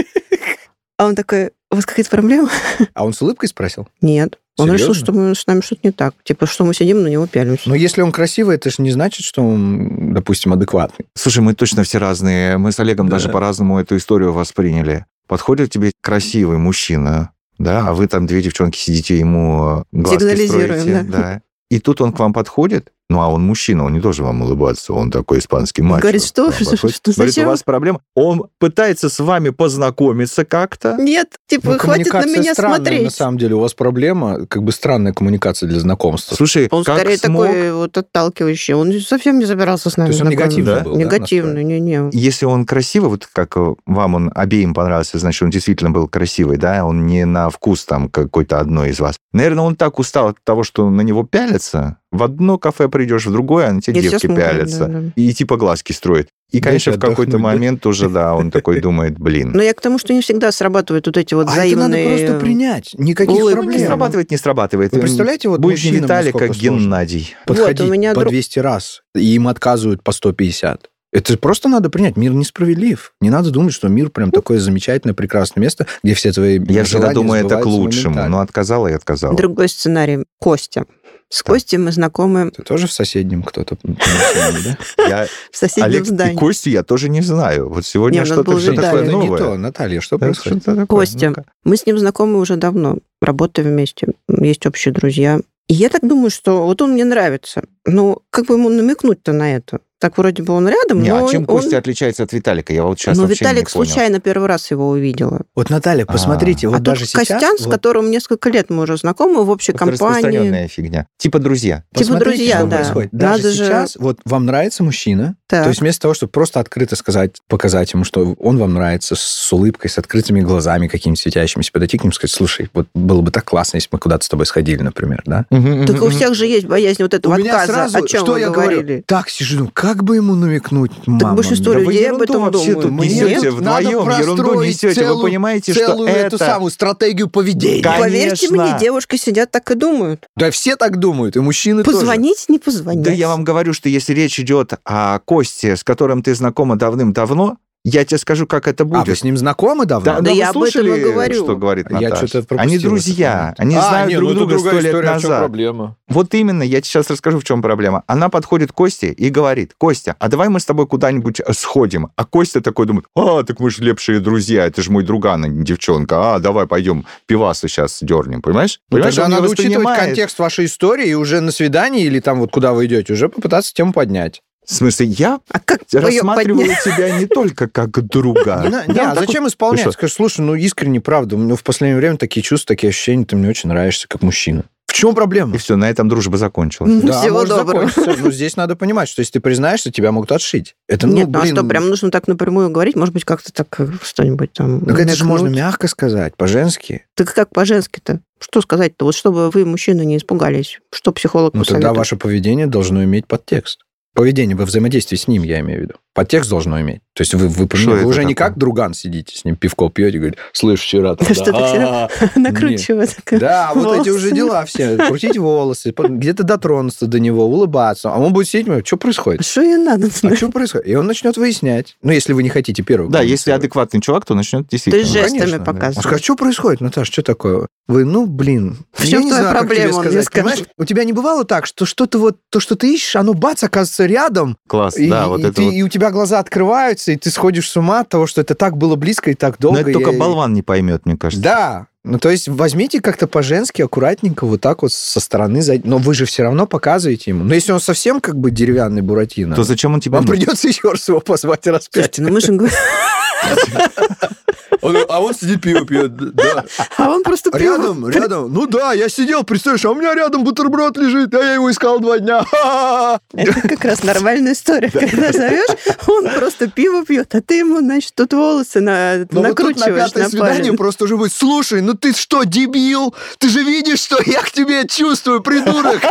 А 0.97 1.05
он 1.05 1.15
такой, 1.15 1.51
у 1.71 1.75
вас 1.75 1.85
какая-то 1.85 2.09
проблема? 2.09 2.49
А 2.93 3.05
он 3.05 3.13
с 3.13 3.21
улыбкой 3.21 3.47
спросил? 3.49 3.87
Нет. 4.01 4.39
Он 4.57 4.71
решил, 4.71 4.93
Серьезно? 4.93 5.03
что 5.03 5.11
мы, 5.11 5.35
с 5.35 5.45
нами 5.45 5.59
что-то 5.59 5.81
не 5.83 5.91
так. 5.91 6.15
Типа, 6.23 6.45
что 6.47 6.63
мы 6.63 6.73
сидим, 6.73 7.03
на 7.03 7.07
него 7.07 7.27
пялимся. 7.27 7.67
Но 7.67 7.75
если 7.75 8.01
он 8.01 8.13
красивый, 8.13 8.55
это 8.55 8.69
же 8.69 8.77
не 8.81 8.91
значит, 8.91 9.25
что 9.25 9.43
он, 9.45 10.13
допустим, 10.13 10.53
адекватный. 10.53 11.05
Слушай, 11.13 11.43
мы 11.43 11.53
точно 11.53 11.83
все 11.83 11.97
разные. 11.97 12.57
Мы 12.57 12.71
с 12.71 12.79
Олегом 12.79 13.09
Да. 13.09 13.17
даже 13.17 13.27
по-разному 13.29 13.77
эту 13.79 13.97
историю 13.97 14.31
восприняли. 14.31 15.05
Подходит 15.27 15.71
тебе 15.71 15.91
красивый 16.01 16.57
мужчина, 16.57 17.31
да, 17.57 17.89
а 17.89 17.93
вы 17.93 18.07
там 18.07 18.25
две 18.27 18.41
девчонки 18.41 18.77
сидите, 18.77 19.19
ему 19.19 19.83
глазки 19.91 20.19
Сигнализируем, 20.21 20.79
строите, 20.79 21.05
да. 21.11 21.17
да. 21.17 21.41
И 21.69 21.79
тут 21.79 22.01
он 22.01 22.13
к 22.13 22.19
вам 22.19 22.33
подходит 22.33 22.93
Ну, 23.09 23.21
а 23.21 23.27
он 23.29 23.43
мужчина, 23.45 23.85
он 23.85 23.93
не 23.93 23.99
должен 23.99 24.25
вам 24.25 24.41
улыбаться, 24.41 24.91
он 24.93 25.11
такой 25.11 25.37
испанский 25.37 25.83
мачо. 25.83 26.01
Говорит, 26.01 26.23
что, 26.23 26.51
что, 26.51 26.75
что, 26.75 26.87
Говорит, 26.87 27.07
у 27.07 27.11
зачем? 27.13 27.47
вас 27.47 27.61
проблема. 27.61 28.01
Он 28.15 28.45
пытается 28.59 29.09
с 29.09 29.19
вами 29.19 29.49
познакомиться 29.49 30.43
как-то. 30.43 30.95
Нет, 30.99 31.35
типа, 31.47 31.73
Ну, 31.73 31.77
хватит 31.77 32.11
на 32.11 32.25
меня 32.25 32.53
странная, 32.53 32.77
смотреть. 32.77 33.03
на 33.03 33.09
самом 33.11 33.37
деле. 33.37 33.55
У 33.55 33.59
вас 33.59 33.75
проблема, 33.75 34.47
как 34.47 34.63
бы 34.63 34.71
странная 34.71 35.13
коммуникация 35.13 35.69
для 35.69 35.79
знакомства. 35.79 36.35
Слушай, 36.35 36.67
Он 36.71 36.83
как 36.83 36.97
скорее 36.97 37.17
смог, 37.17 37.45
такой 37.45 37.73
вот 37.73 37.95
отталкивающий. 37.97 38.73
Он 38.73 38.91
совсем 39.01 39.37
не 39.37 39.45
собирался 39.45 39.89
с 39.91 39.97
нами 39.97 40.07
То 40.07 40.11
есть 40.13 40.21
он 40.23 40.29
негативный 40.29 40.73
Да? 40.75 40.79
был, 40.81 40.93
да, 40.93 40.99
Негативный, 40.99 41.63
не-не. 41.63 42.09
если 42.11 42.45
он 42.45 42.65
красивый, 42.65 43.09
вот 43.09 43.27
как 43.31 43.55
э, 43.57 43.75
вам 43.85 44.15
он 44.15 44.31
обеим 44.33 44.73
понравился, 44.73 45.19
значит, 45.19 45.43
он 45.43 45.51
действительно 45.51 45.91
был 45.91 46.07
красивый, 46.07 46.57
да, 46.57 46.83
он 46.83 47.05
не 47.05 47.25
на 47.25 47.51
вкус 47.51 47.85
там 47.85 48.09
какой-то 48.09 48.59
одной 48.59 48.89
из 48.89 48.99
вас. 48.99 49.17
Наверное, 49.31 49.63
он 49.63 49.75
так 49.75 49.99
устал 49.99 50.29
от 50.29 50.37
того, 50.43 50.63
что 50.63 50.89
на 50.89 51.01
него 51.01 51.23
пялятся. 51.23 51.97
В 52.15 52.23
одно 52.23 52.57
кафе 52.57 52.87
придешь, 52.89 53.25
в 53.25 53.31
другое, 53.31 53.67
а 53.67 53.73
на 53.73 53.81
тебя 53.81 54.01
девки 54.01 54.27
пялятся. 54.27 54.85
да, 54.85 54.99
да. 55.01 55.11
И 55.15 55.33
типа 55.33 55.57
глазки 55.57 55.91
строят. 55.91 56.29
И, 56.51 56.61
конечно, 56.61 56.91
в 56.93 56.95
какой-то 56.99 57.21
отдохнуть, 57.23 57.31
да? 57.31 57.37
момент 57.39 57.85
уже, 57.85 58.07
да, 58.09 58.35
он 58.35 58.51
такой 58.51 58.79
думает, 58.79 59.17
блин. 59.19 59.51
Но 59.53 59.61
я 59.63 59.73
к 59.73 59.81
тому, 59.81 59.97
что 59.97 60.13
не 60.13 60.21
всегда 60.21 60.51
срабатывают 60.51 61.07
вот 61.07 61.17
эти 61.17 61.33
вот 61.33 61.47
А 61.49 61.65
это 61.65 61.75
надо 61.75 61.97
просто 61.97 62.39
принять. 62.39 62.91
Никаких 62.97 63.35
улыбки. 63.35 63.53
проблем. 63.53 63.79
Не 63.79 63.85
срабатывает, 63.85 64.31
не 64.31 64.37
срабатывает. 64.37 64.91
Вы 64.93 64.99
представляете, 64.99 65.49
вот 65.49 65.59
Будет 65.59 65.77
не 65.83 65.89
мужчинам 65.89 66.03
Виталик, 66.03 66.33
насколько 66.33 66.47
как 66.53 66.55
сложно? 66.55 66.79
Геннадий. 66.83 67.35
Подходить 67.45 67.79
Вот, 67.81 67.89
у 67.89 67.91
меня 67.91 68.13
по 68.13 68.21
друг- 68.21 68.31
200 68.31 68.59
раз, 68.59 69.01
и 69.15 69.25
им 69.35 69.47
отказывают 69.47 70.03
по 70.03 70.11
150. 70.11 70.89
Это 71.11 71.37
просто 71.37 71.69
надо 71.69 71.89
принять. 71.89 72.17
Мир 72.17 72.33
несправедлив. 72.33 73.13
Не 73.21 73.29
надо 73.29 73.49
думать, 73.49 73.73
что 73.73 73.87
мир 73.87 74.09
прям 74.09 74.31
такое 74.31 74.59
замечательное, 74.59 75.13
прекрасное 75.13 75.61
место, 75.61 75.87
где 76.03 76.13
все 76.13 76.33
твои 76.33 76.59
Я 76.67 76.83
всегда 76.83 77.13
думаю, 77.13 77.45
это 77.45 77.57
к 77.61 77.65
лучшему. 77.65 78.15
моментально. 78.15 78.37
Но 78.37 78.41
отказала 78.41 78.87
и 78.87 78.93
отказала. 78.93 79.35
Другой 79.35 79.69
сценарий. 79.69 80.25
Костя. 80.39 80.85
С 81.29 81.39
Так. 81.39 81.47
Костей 81.47 81.77
мы 81.77 81.91
знакомы 81.91 82.51
Ты 82.51 82.61
тоже 82.63 82.87
в 82.87 82.91
соседнем 82.91 83.41
кто-то? 83.43 83.77
да? 83.83 85.27
В 85.51 85.57
соседнем 85.57 86.05
здании. 86.05 86.37
Костю 86.37 86.69
я 86.69 86.83
тоже 86.83 87.09
не 87.09 87.21
знаю. 87.21 87.69
Вот 87.69 87.85
сегодня 87.85 88.17
Не, 88.17 88.21
у 88.21 88.27
нас 88.27 88.31
что-то 88.31 88.75
такое 88.75 89.05
не 89.05 89.11
новое. 89.11 89.37
то. 89.39 89.55
Наталья, 89.57 90.01
что 90.01 90.17
Да, 90.17 90.27
происходит? 90.27 90.63
Костя. 90.87 91.33
Мы 91.63 91.77
с 91.77 91.85
ним 91.85 91.97
знакомы 91.97 92.39
уже 92.39 92.57
давно, 92.57 92.99
работаем 93.21 93.69
вместе, 93.69 94.07
есть 94.29 94.65
общие 94.65 94.93
друзья. 94.93 95.39
И 95.67 95.73
я 95.73 95.89
так 95.89 96.07
думаю, 96.07 96.29
что 96.29 96.65
вот 96.67 96.81
он 96.83 96.91
мне 96.93 97.05
нравится. 97.05 97.63
Ну, 97.85 98.19
как 98.29 98.45
бы 98.45 98.53
ему 98.53 98.69
намекнуть-то 98.69 99.33
на 99.33 99.55
это? 99.55 99.79
Так 100.05 100.19
вроде 100.19 100.43
бы 100.43 100.53
он 100.53 100.67
рядом, 100.69 101.01
Не, 101.01 101.09
но 101.09 101.25
а 101.25 101.31
чем 101.31 101.41
он... 101.41 101.45
Костя 101.47 101.79
отличается 101.79 102.21
от 102.21 102.31
Виталика? 102.31 102.71
Я 102.71 102.83
вот 102.83 102.99
сейчас 102.99 103.17
но 103.17 103.23
вообще 103.23 103.43
Виталик 103.43 103.67
не 103.69 103.73
понял. 103.73 103.85
случайно 103.87 104.19
первый 104.19 104.47
раз 104.47 104.69
его 104.69 104.89
увидела. 104.89 105.41
Вот, 105.55 105.71
Наталья, 105.71 106.05
посмотрите, 106.05 106.67
А. 106.67 106.69
вот 106.69 106.79
а 106.81 106.83
даже 106.83 107.07
сейчас... 107.07 107.27
Костян, 107.27 107.57
с 107.57 107.61
вот 107.65 107.71
которым 107.73 108.11
несколько 108.11 108.49
лет 108.51 108.69
мы 108.69 108.83
уже 108.83 108.97
знакомы 108.97 109.43
в 109.43 109.49
общей 109.49 109.71
Это 109.71 109.79
компании. 109.79 109.97
распространенная 110.03 110.67
фигня. 110.67 111.07
Типа 111.17 111.39
друзья. 111.39 111.77
Типа 111.95 112.01
посмотрите, 112.01 112.37
друзья, 112.37 112.57
что 112.59 112.67
да. 112.67 112.75
происходит. 112.77 113.13
Надо 113.13 113.25
Даже 113.41 113.49
же- 113.51 113.65
сейчас, 113.65 113.95
вот 113.95 114.19
вам 114.25 114.45
нравится 114.45 114.83
мужчина, 114.83 115.37
Так. 115.47 115.63
то 115.63 115.69
есть 115.69 115.81
вместо 115.81 116.01
того, 116.03 116.13
чтобы 116.13 116.29
просто 116.31 116.59
открыто 116.59 116.95
сказать, 116.95 117.37
показать 117.47 117.91
ему, 117.93 118.03
что 118.03 118.35
он 118.37 118.59
вам 118.59 118.75
нравится, 118.75 119.15
с 119.17 119.51
улыбкой, 119.51 119.89
с 119.89 119.97
открытыми 119.97 120.41
глазами 120.41 120.87
какими-то 120.87 121.19
светящимися, 121.19 121.71
подойти 121.71 121.97
к 121.97 122.03
нему 122.03 122.11
и 122.11 122.13
сказать, 122.13 122.31
слушай, 122.31 122.69
вот 122.75 122.87
было 122.93 123.21
бы 123.21 123.31
так 123.31 123.43
классно, 123.45 123.77
если 123.77 123.87
бы 123.89 123.95
мы 123.95 123.99
куда-то 124.01 124.23
с 124.23 124.29
тобой 124.29 124.45
сходили, 124.45 124.83
например, 124.83 125.23
да? 125.25 125.45
Так 125.49 125.99
у 126.03 126.09
всех 126.09 126.35
же 126.35 126.45
есть 126.45 126.67
боязнь 126.67 127.01
вот 127.01 127.15
этого 127.15 127.33
У 127.33 127.41
отказа. 127.41 127.73
сразу, 127.73 127.97
О 127.97 128.07
чем 128.07 128.21
что 128.21 128.33
вы 128.33 128.39
я 128.41 128.49
говорили? 128.51 128.81
говорю? 128.81 129.03
Так 129.07 129.29
сижу, 129.29 129.71
как 129.73 129.94
бы 130.03 130.15
ему 130.17 130.35
намекнуть, 130.35 130.91
мама? 131.05 131.35
большинство 131.35 131.73
Да 131.73 131.79
вы 131.79 131.85
людей 131.85 132.09
об 132.09 132.21
этом 132.21 132.41
вообще 132.43 132.73
думают. 132.73 132.81
тут 132.81 132.91
несете 133.05 133.51
Нет, 133.51 133.61
надо 133.61 133.87
вдвоем, 133.89 134.19
ерунду 134.19 134.61
несете. 134.63 134.87
Вы 134.87 134.93
целую- 134.93 135.23
понимаете, 135.23 135.73
что 135.73 135.85
целую 135.87 136.09
эту 136.09 136.35
это... 136.35 136.45
самую 136.45 136.71
стратегию 136.71 137.29
поведения. 137.29 137.83
Конечно. 137.83 138.03
Поверьте 138.03 138.49
мне, 138.49 138.77
девушки 138.79 139.15
сидят 139.15 139.51
так 139.51 139.69
и 139.71 139.75
думают. 139.75 140.27
Да 140.35 140.51
все 140.51 140.75
так 140.75 140.97
думают, 140.97 141.35
и 141.35 141.39
мужчины 141.39 141.83
тоже. 141.83 141.97
Позвонить, 141.97 142.45
не 142.47 142.59
позвонить. 142.59 143.03
Да 143.03 143.11
я 143.11 143.27
вам 143.27 143.43
говорю, 143.43 143.73
что 143.73 143.89
если 143.89 144.13
речь 144.13 144.39
идет 144.39 144.73
о 144.83 145.19
Косте, 145.19 145.75
с 145.75 145.83
которым 145.83 146.23
ты 146.23 146.35
знакома 146.35 146.75
давным-давно, 146.77 147.57
я 147.89 148.03
тебе 148.05 148.17
скажу, 148.17 148.47
как 148.47 148.67
это 148.67 148.83
А, 148.83 148.87
вы 148.87 148.99
будет. 148.99 149.17
с 149.17 149.23
ним 149.23 149.37
знакомы 149.37 149.85
давно? 149.85 150.05
Да, 150.05 150.15
Да 150.15 150.21
да, 150.21 150.31
я 150.31 150.49
об 150.49 150.61
этом 150.61 150.85
и 150.85 150.99
говорю. 150.99 151.43
что 151.43 151.55
говорит 151.55 151.87
Я 151.91 152.09
Наташа? 152.09 152.27
пропустил 152.43 152.57
Они 152.59 152.77
друзья, 152.79 153.53
они 153.57 153.75
А, 153.75 153.81
знают 153.81 154.09
не, 154.09 154.15
друг 154.17 154.33
ну 154.33 154.39
друга 154.45 154.59
сто 154.59 154.71
лет 154.71 154.85
история, 154.85 155.07
в 155.15 155.21
чем 155.21 155.29
назад. 155.29 155.39
проблема? 155.39 155.95
Вот 156.07 156.33
именно, 156.33 156.63
я 156.63 156.81
тебе 156.81 156.89
сейчас 156.89 157.09
расскажу, 157.09 157.39
в 157.39 157.43
чем 157.43 157.61
проблема. 157.61 158.03
Она 158.07 158.29
подходит 158.29 158.71
к 158.71 158.75
Косте 158.75 159.11
и 159.11 159.29
говорит, 159.29 159.73
Костя, 159.77 160.15
а 160.19 160.27
давай 160.27 160.49
мы 160.49 160.59
с 160.59 160.65
тобой 160.65 160.87
куда-нибудь 160.87 161.39
э, 161.39 161.53
сходим. 161.53 162.09
А 162.15 162.25
Костя 162.25 162.61
такой 162.61 162.85
думает, 162.85 163.05
а, 163.15 163.43
так 163.43 163.59
мы 163.59 163.69
же 163.69 163.83
лепшие 163.83 164.19
друзья, 164.19 164.65
это 164.65 164.81
же 164.81 164.91
мой 164.91 165.03
друган, 165.03 165.43
а 165.45 165.47
не 165.47 165.63
девчонка. 165.63 166.35
А, 166.35 166.39
давай 166.39 166.67
пойдем 166.67 167.05
пивасы 167.27 167.67
сейчас 167.67 167.99
дернем, 168.01 168.41
понимаешь? 168.41 168.79
Ну, 168.89 168.95
Понимаешь, 168.97 169.15
тогда 169.15 169.29
надо 169.29 169.49
учитывать 169.49 169.97
контекст 169.97 170.39
вашей 170.39 170.65
истории 170.65 171.07
и 171.09 171.13
уже 171.13 171.39
на 171.41 171.51
свидании 171.51 172.03
или 172.05 172.19
там 172.19 172.39
вот 172.39 172.51
куда 172.51 172.73
вы 172.73 172.85
идете, 172.87 173.13
уже 173.13 173.29
попытаться 173.29 173.73
тему 173.73 173.93
поднять. 173.93 174.41
В 174.65 174.73
смысле, 174.73 175.05
я 175.07 175.39
А 175.51 175.59
как 175.59 175.81
рассматриваю 175.93 176.67
тебя 176.83 177.17
не 177.19 177.25
только 177.27 177.67
как 177.67 177.91
друга. 178.07 178.61
Не, 178.63 178.69
на- 178.69 178.85
не, 178.85 178.99
а 178.99 179.15
зачем 179.15 179.47
исполнять? 179.47 179.91
Скажи, 179.93 180.11
слушай, 180.13 180.41
ну 180.41 180.55
искренне, 180.55 180.99
правда, 181.01 181.35
у 181.35 181.39
меня 181.39 181.55
в 181.55 181.63
последнее 181.63 181.97
время 181.97 182.17
такие 182.17 182.41
чувства, 182.41 182.75
такие 182.75 182.89
ощущения, 182.89 183.25
ты 183.25 183.35
мне 183.35 183.49
очень 183.49 183.69
нравишься 183.69 184.07
как 184.07 184.21
мужчина. 184.21 184.63
В 184.87 184.93
чем 184.97 185.13
проблема? 185.13 185.53
И 185.55 185.57
все, 185.57 185.75
на 185.75 185.89
этом 185.89 186.07
дружба 186.07 186.37
закончилась. 186.37 186.89
Ну, 187.03 187.07
Да, 187.09 187.19
Всего 187.21 187.39
может 187.39 187.49
доброго. 187.57 187.87
закончиться. 187.89 188.23
Но 188.23 188.31
здесь 188.31 188.55
надо 188.55 188.75
понимать, 188.77 189.09
что 189.09 189.19
если 189.21 189.33
ты 189.33 189.39
признаешься, 189.41 189.91
тебя 189.91 190.13
могут 190.13 190.31
отшить. 190.31 190.75
Это, 190.87 191.05
ну, 191.05 191.15
Нет, 191.17 191.27
ну 191.27 191.39
а 191.39 191.41
блин, 191.41 191.55
что, 191.55 191.65
прям 191.65 191.89
нужно 191.89 192.11
так 192.11 192.27
напрямую 192.29 192.69
говорить? 192.69 192.95
Может 192.95 193.13
быть, 193.13 193.25
как-то 193.25 193.51
так 193.51 193.67
э, 193.79 193.87
что-нибудь 194.01 194.53
там... 194.53 194.85
Так 194.85 194.97
это 194.99 195.13
же 195.15 195.25
можно 195.25 195.47
мягко 195.47 195.89
сказать, 195.89 196.37
по-женски. 196.37 197.05
Так 197.15 197.33
как 197.33 197.49
по-женски-то? 197.49 198.21
Что 198.39 198.61
сказать-то? 198.61 199.03
Вот 199.05 199.15
чтобы 199.15 199.49
вы, 199.49 199.65
мужчины, 199.65 200.05
не 200.05 200.15
испугались. 200.17 200.79
Что 200.93 201.11
психолог 201.11 201.53
Ну, 201.53 201.63
тогда 201.63 201.75
посоветует? 201.89 201.97
ваше 201.97 202.15
поведение 202.15 202.67
должно 202.67 203.03
иметь 203.03 203.27
подтекст. 203.27 203.81
Поведение 204.15 204.55
во 204.55 204.65
взаимодействии 204.65 205.17
с 205.17 205.27
ним, 205.27 205.43
я 205.43 205.59
имею 205.59 205.79
в 205.79 205.83
виду. 205.83 205.95
Подтекст 206.13 206.49
должно 206.49 206.79
иметь. 206.79 207.01
То 207.15 207.21
есть 207.21 207.33
вы, 207.33 207.47
вы, 207.47 207.69
Что 207.73 207.91
вы 207.91 208.03
уже 208.03 208.25
не 208.25 208.35
такое? 208.35 208.49
как 208.49 208.57
друган 208.57 208.93
сидите, 208.93 209.37
с 209.37 209.45
ним 209.45 209.55
пивко 209.55 209.87
пьете 209.89 210.17
и 210.17 210.19
говорите, 210.19 210.37
слышь, 210.51 210.81
вчера 210.81 211.15
там... 211.15 211.33
Что-то 211.33 211.51
да, 211.53 211.67
вчера 211.67 212.09
накручивает. 212.35 213.15
Да, 213.31 213.71
вот 213.73 214.01
эти 214.01 214.09
уже 214.09 214.31
дела 214.31 214.65
все. 214.65 214.97
Крутить 214.97 215.37
волосы, 215.37 215.93
где-то 215.97 216.43
дотронуться 216.43 217.07
до 217.07 217.21
него, 217.21 217.45
улыбаться. 217.45 218.11
А 218.11 218.19
он 218.19 218.33
будет 218.33 218.49
сидеть, 218.49 218.65
говорить, 218.65 218.85
что 218.85 218.97
А 218.97 218.99
происходит? 218.99 219.45
Что 219.45 219.61
ей 219.61 219.77
надо? 219.77 220.09
А 220.23 220.35
что 220.35 220.49
происходит? 220.49 220.89
И 220.89 220.95
он 220.95 221.07
начнет 221.07 221.37
выяснять. 221.37 221.95
Ну, 222.01 222.11
если 222.11 222.33
вы 222.33 222.43
не 222.43 222.49
хотите 222.49 222.83
первого. 222.83 223.09
Да, 223.09 223.21
если 223.21 223.51
адекватный 223.51 224.01
чувак, 224.01 224.25
то 224.25 224.35
начнет 224.35 224.67
действительно. 224.67 225.05
Ты 225.05 225.09
жестами 225.09 225.39
конечно, 225.39 225.59
да. 225.59 225.65
показываешь. 225.65 225.97
Он 225.97 226.03
скажет, 226.03 226.23
что 226.25 226.35
происходит, 226.35 226.81
Наташа, 226.81 227.11
что 227.13 227.23
такое? 227.23 227.67
Вы, 227.87 228.03
ну, 228.03 228.25
блин. 228.25 228.77
В 228.93 229.07
чем 229.07 229.21
не 229.21 229.29
твоя 229.29 229.51
проблема, 229.51 229.97
он 229.97 230.05
мне 230.07 230.21
сказать, 230.23 230.25
скажет. 230.25 230.69
У 230.77 230.85
тебя 230.85 231.03
не 231.03 231.13
бывало 231.13 231.45
так, 231.45 231.67
что 231.67 231.85
что-то 231.85 232.17
вот, 232.17 232.37
то, 232.49 232.59
что 232.59 232.75
ты 232.75 232.93
ищешь, 232.93 233.15
оно 233.15 233.33
бац, 233.33 233.63
оказывается 233.63 234.05
рядом, 234.07 234.57
Класс, 234.67 234.95
да, 234.97 235.27
вот 235.27 235.43
это 235.43 235.61
и 235.61 235.81
у 235.83 235.87
тебя 235.87 236.09
глаза 236.09 236.39
открываются, 236.39 237.04
и 237.11 237.17
ты 237.17 237.29
сходишь 237.29 237.69
с 237.69 237.77
ума 237.77 238.01
от 238.01 238.09
того, 238.09 238.27
что 238.27 238.41
это 238.41 238.55
так 238.55 238.77
было 238.77 238.95
близко 238.95 239.31
и 239.31 239.33
так 239.33 239.57
долго. 239.59 239.77
Но 239.77 239.81
это 239.81 239.93
только 239.93 240.11
и- 240.11 240.17
болван 240.17 240.53
не 240.53 240.61
поймет, 240.61 241.05
мне 241.05 241.17
кажется. 241.17 241.43
Да. 241.43 241.87
Ну, 242.03 242.19
то 242.19 242.29
есть 242.29 242.47
возьмите 242.47 243.01
как-то 243.01 243.25
по-женски, 243.27 243.81
аккуратненько, 243.81 244.45
вот 244.45 244.61
так 244.61 244.83
вот 244.83 244.93
со 244.93 245.19
стороны. 245.19 245.61
Но 245.83 245.97
вы 245.97 246.13
же 246.13 246.25
все 246.25 246.43
равно 246.43 246.67
показываете 246.67 247.31
ему. 247.31 247.43
Но 247.43 247.55
если 247.55 247.71
он 247.71 247.79
совсем 247.79 248.21
как 248.21 248.37
бы 248.37 248.51
деревянный 248.51 249.01
Буратино, 249.01 249.55
То 249.55 249.63
зачем 249.63 249.95
он 249.95 250.01
тебе 250.01 250.17
вам 250.17 250.25
придется 250.27 250.67
еще 250.67 250.91
раз 250.91 251.07
его 251.07 251.19
позвать 251.19 251.65
раз 251.65 251.89
пять. 251.89 252.15
Слушайте, 252.15 252.21
ну 252.21 252.29
мы 252.29 252.41
же 252.41 252.51
говорим, 254.89 255.07
а 255.09 255.21
он 255.21 255.33
сидит 255.33 255.61
пиво 255.61 255.85
пьет. 255.85 256.15
Да. 256.15 256.65
а 256.97 257.09
он 257.11 257.23
просто 257.23 257.49
пиво- 257.49 257.59
Рядом, 257.77 258.09
рядом. 258.09 258.53
Ну 258.53 258.67
да, 258.67 258.93
я 258.93 259.09
сидел, 259.09 259.43
представляешь, 259.43 259.85
а 259.85 259.91
у 259.91 259.95
меня 259.95 260.13
рядом 260.15 260.43
бутерброд 260.43 260.97
лежит, 260.97 261.33
а 261.33 261.39
я 261.43 261.53
его 261.55 261.69
искал 261.71 261.99
два 261.99 262.19
дня. 262.19 262.45
Это 263.33 263.61
как 263.67 263.83
раз 263.85 264.03
нормальная 264.03 264.53
история. 264.53 264.89
Когда 264.91 265.31
зовешь, 265.31 265.69
он 266.07 266.29
просто 266.29 266.67
пиво 266.69 267.05
пьет, 267.05 267.33
а 267.35 267.41
ты 267.41 267.55
ему, 267.59 267.79
значит, 267.79 268.13
тут 268.15 268.33
волосы 268.33 268.79
на- 268.81 269.17
Но 269.17 269.25
вот 269.25 269.27
тут 269.29 269.35
на 269.41 269.49
накручиваешь 269.49 270.09
пятое 270.09 270.23
на 270.23 270.29
свидание 270.29 270.73
просто 270.73 271.05
уже 271.05 271.17
будет, 271.17 271.33
слушай, 271.33 271.81
ну 271.81 271.93
ты 271.93 272.13
что, 272.13 272.43
дебил? 272.43 273.13
Ты 273.39 273.49
же 273.49 273.63
видишь, 273.63 273.99
что 273.99 274.17
я 274.25 274.41
к 274.41 274.51
тебе 274.51 274.87
чувствую, 274.87 275.41
придурок. 275.41 276.01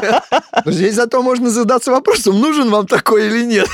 Но 0.64 0.72
здесь 0.72 0.94
зато 0.94 1.22
можно 1.22 1.50
задаться 1.50 1.90
вопросом, 1.90 2.40
нужен 2.40 2.70
вам 2.70 2.86
такой 2.86 3.26
или 3.26 3.44
нет. 3.44 3.68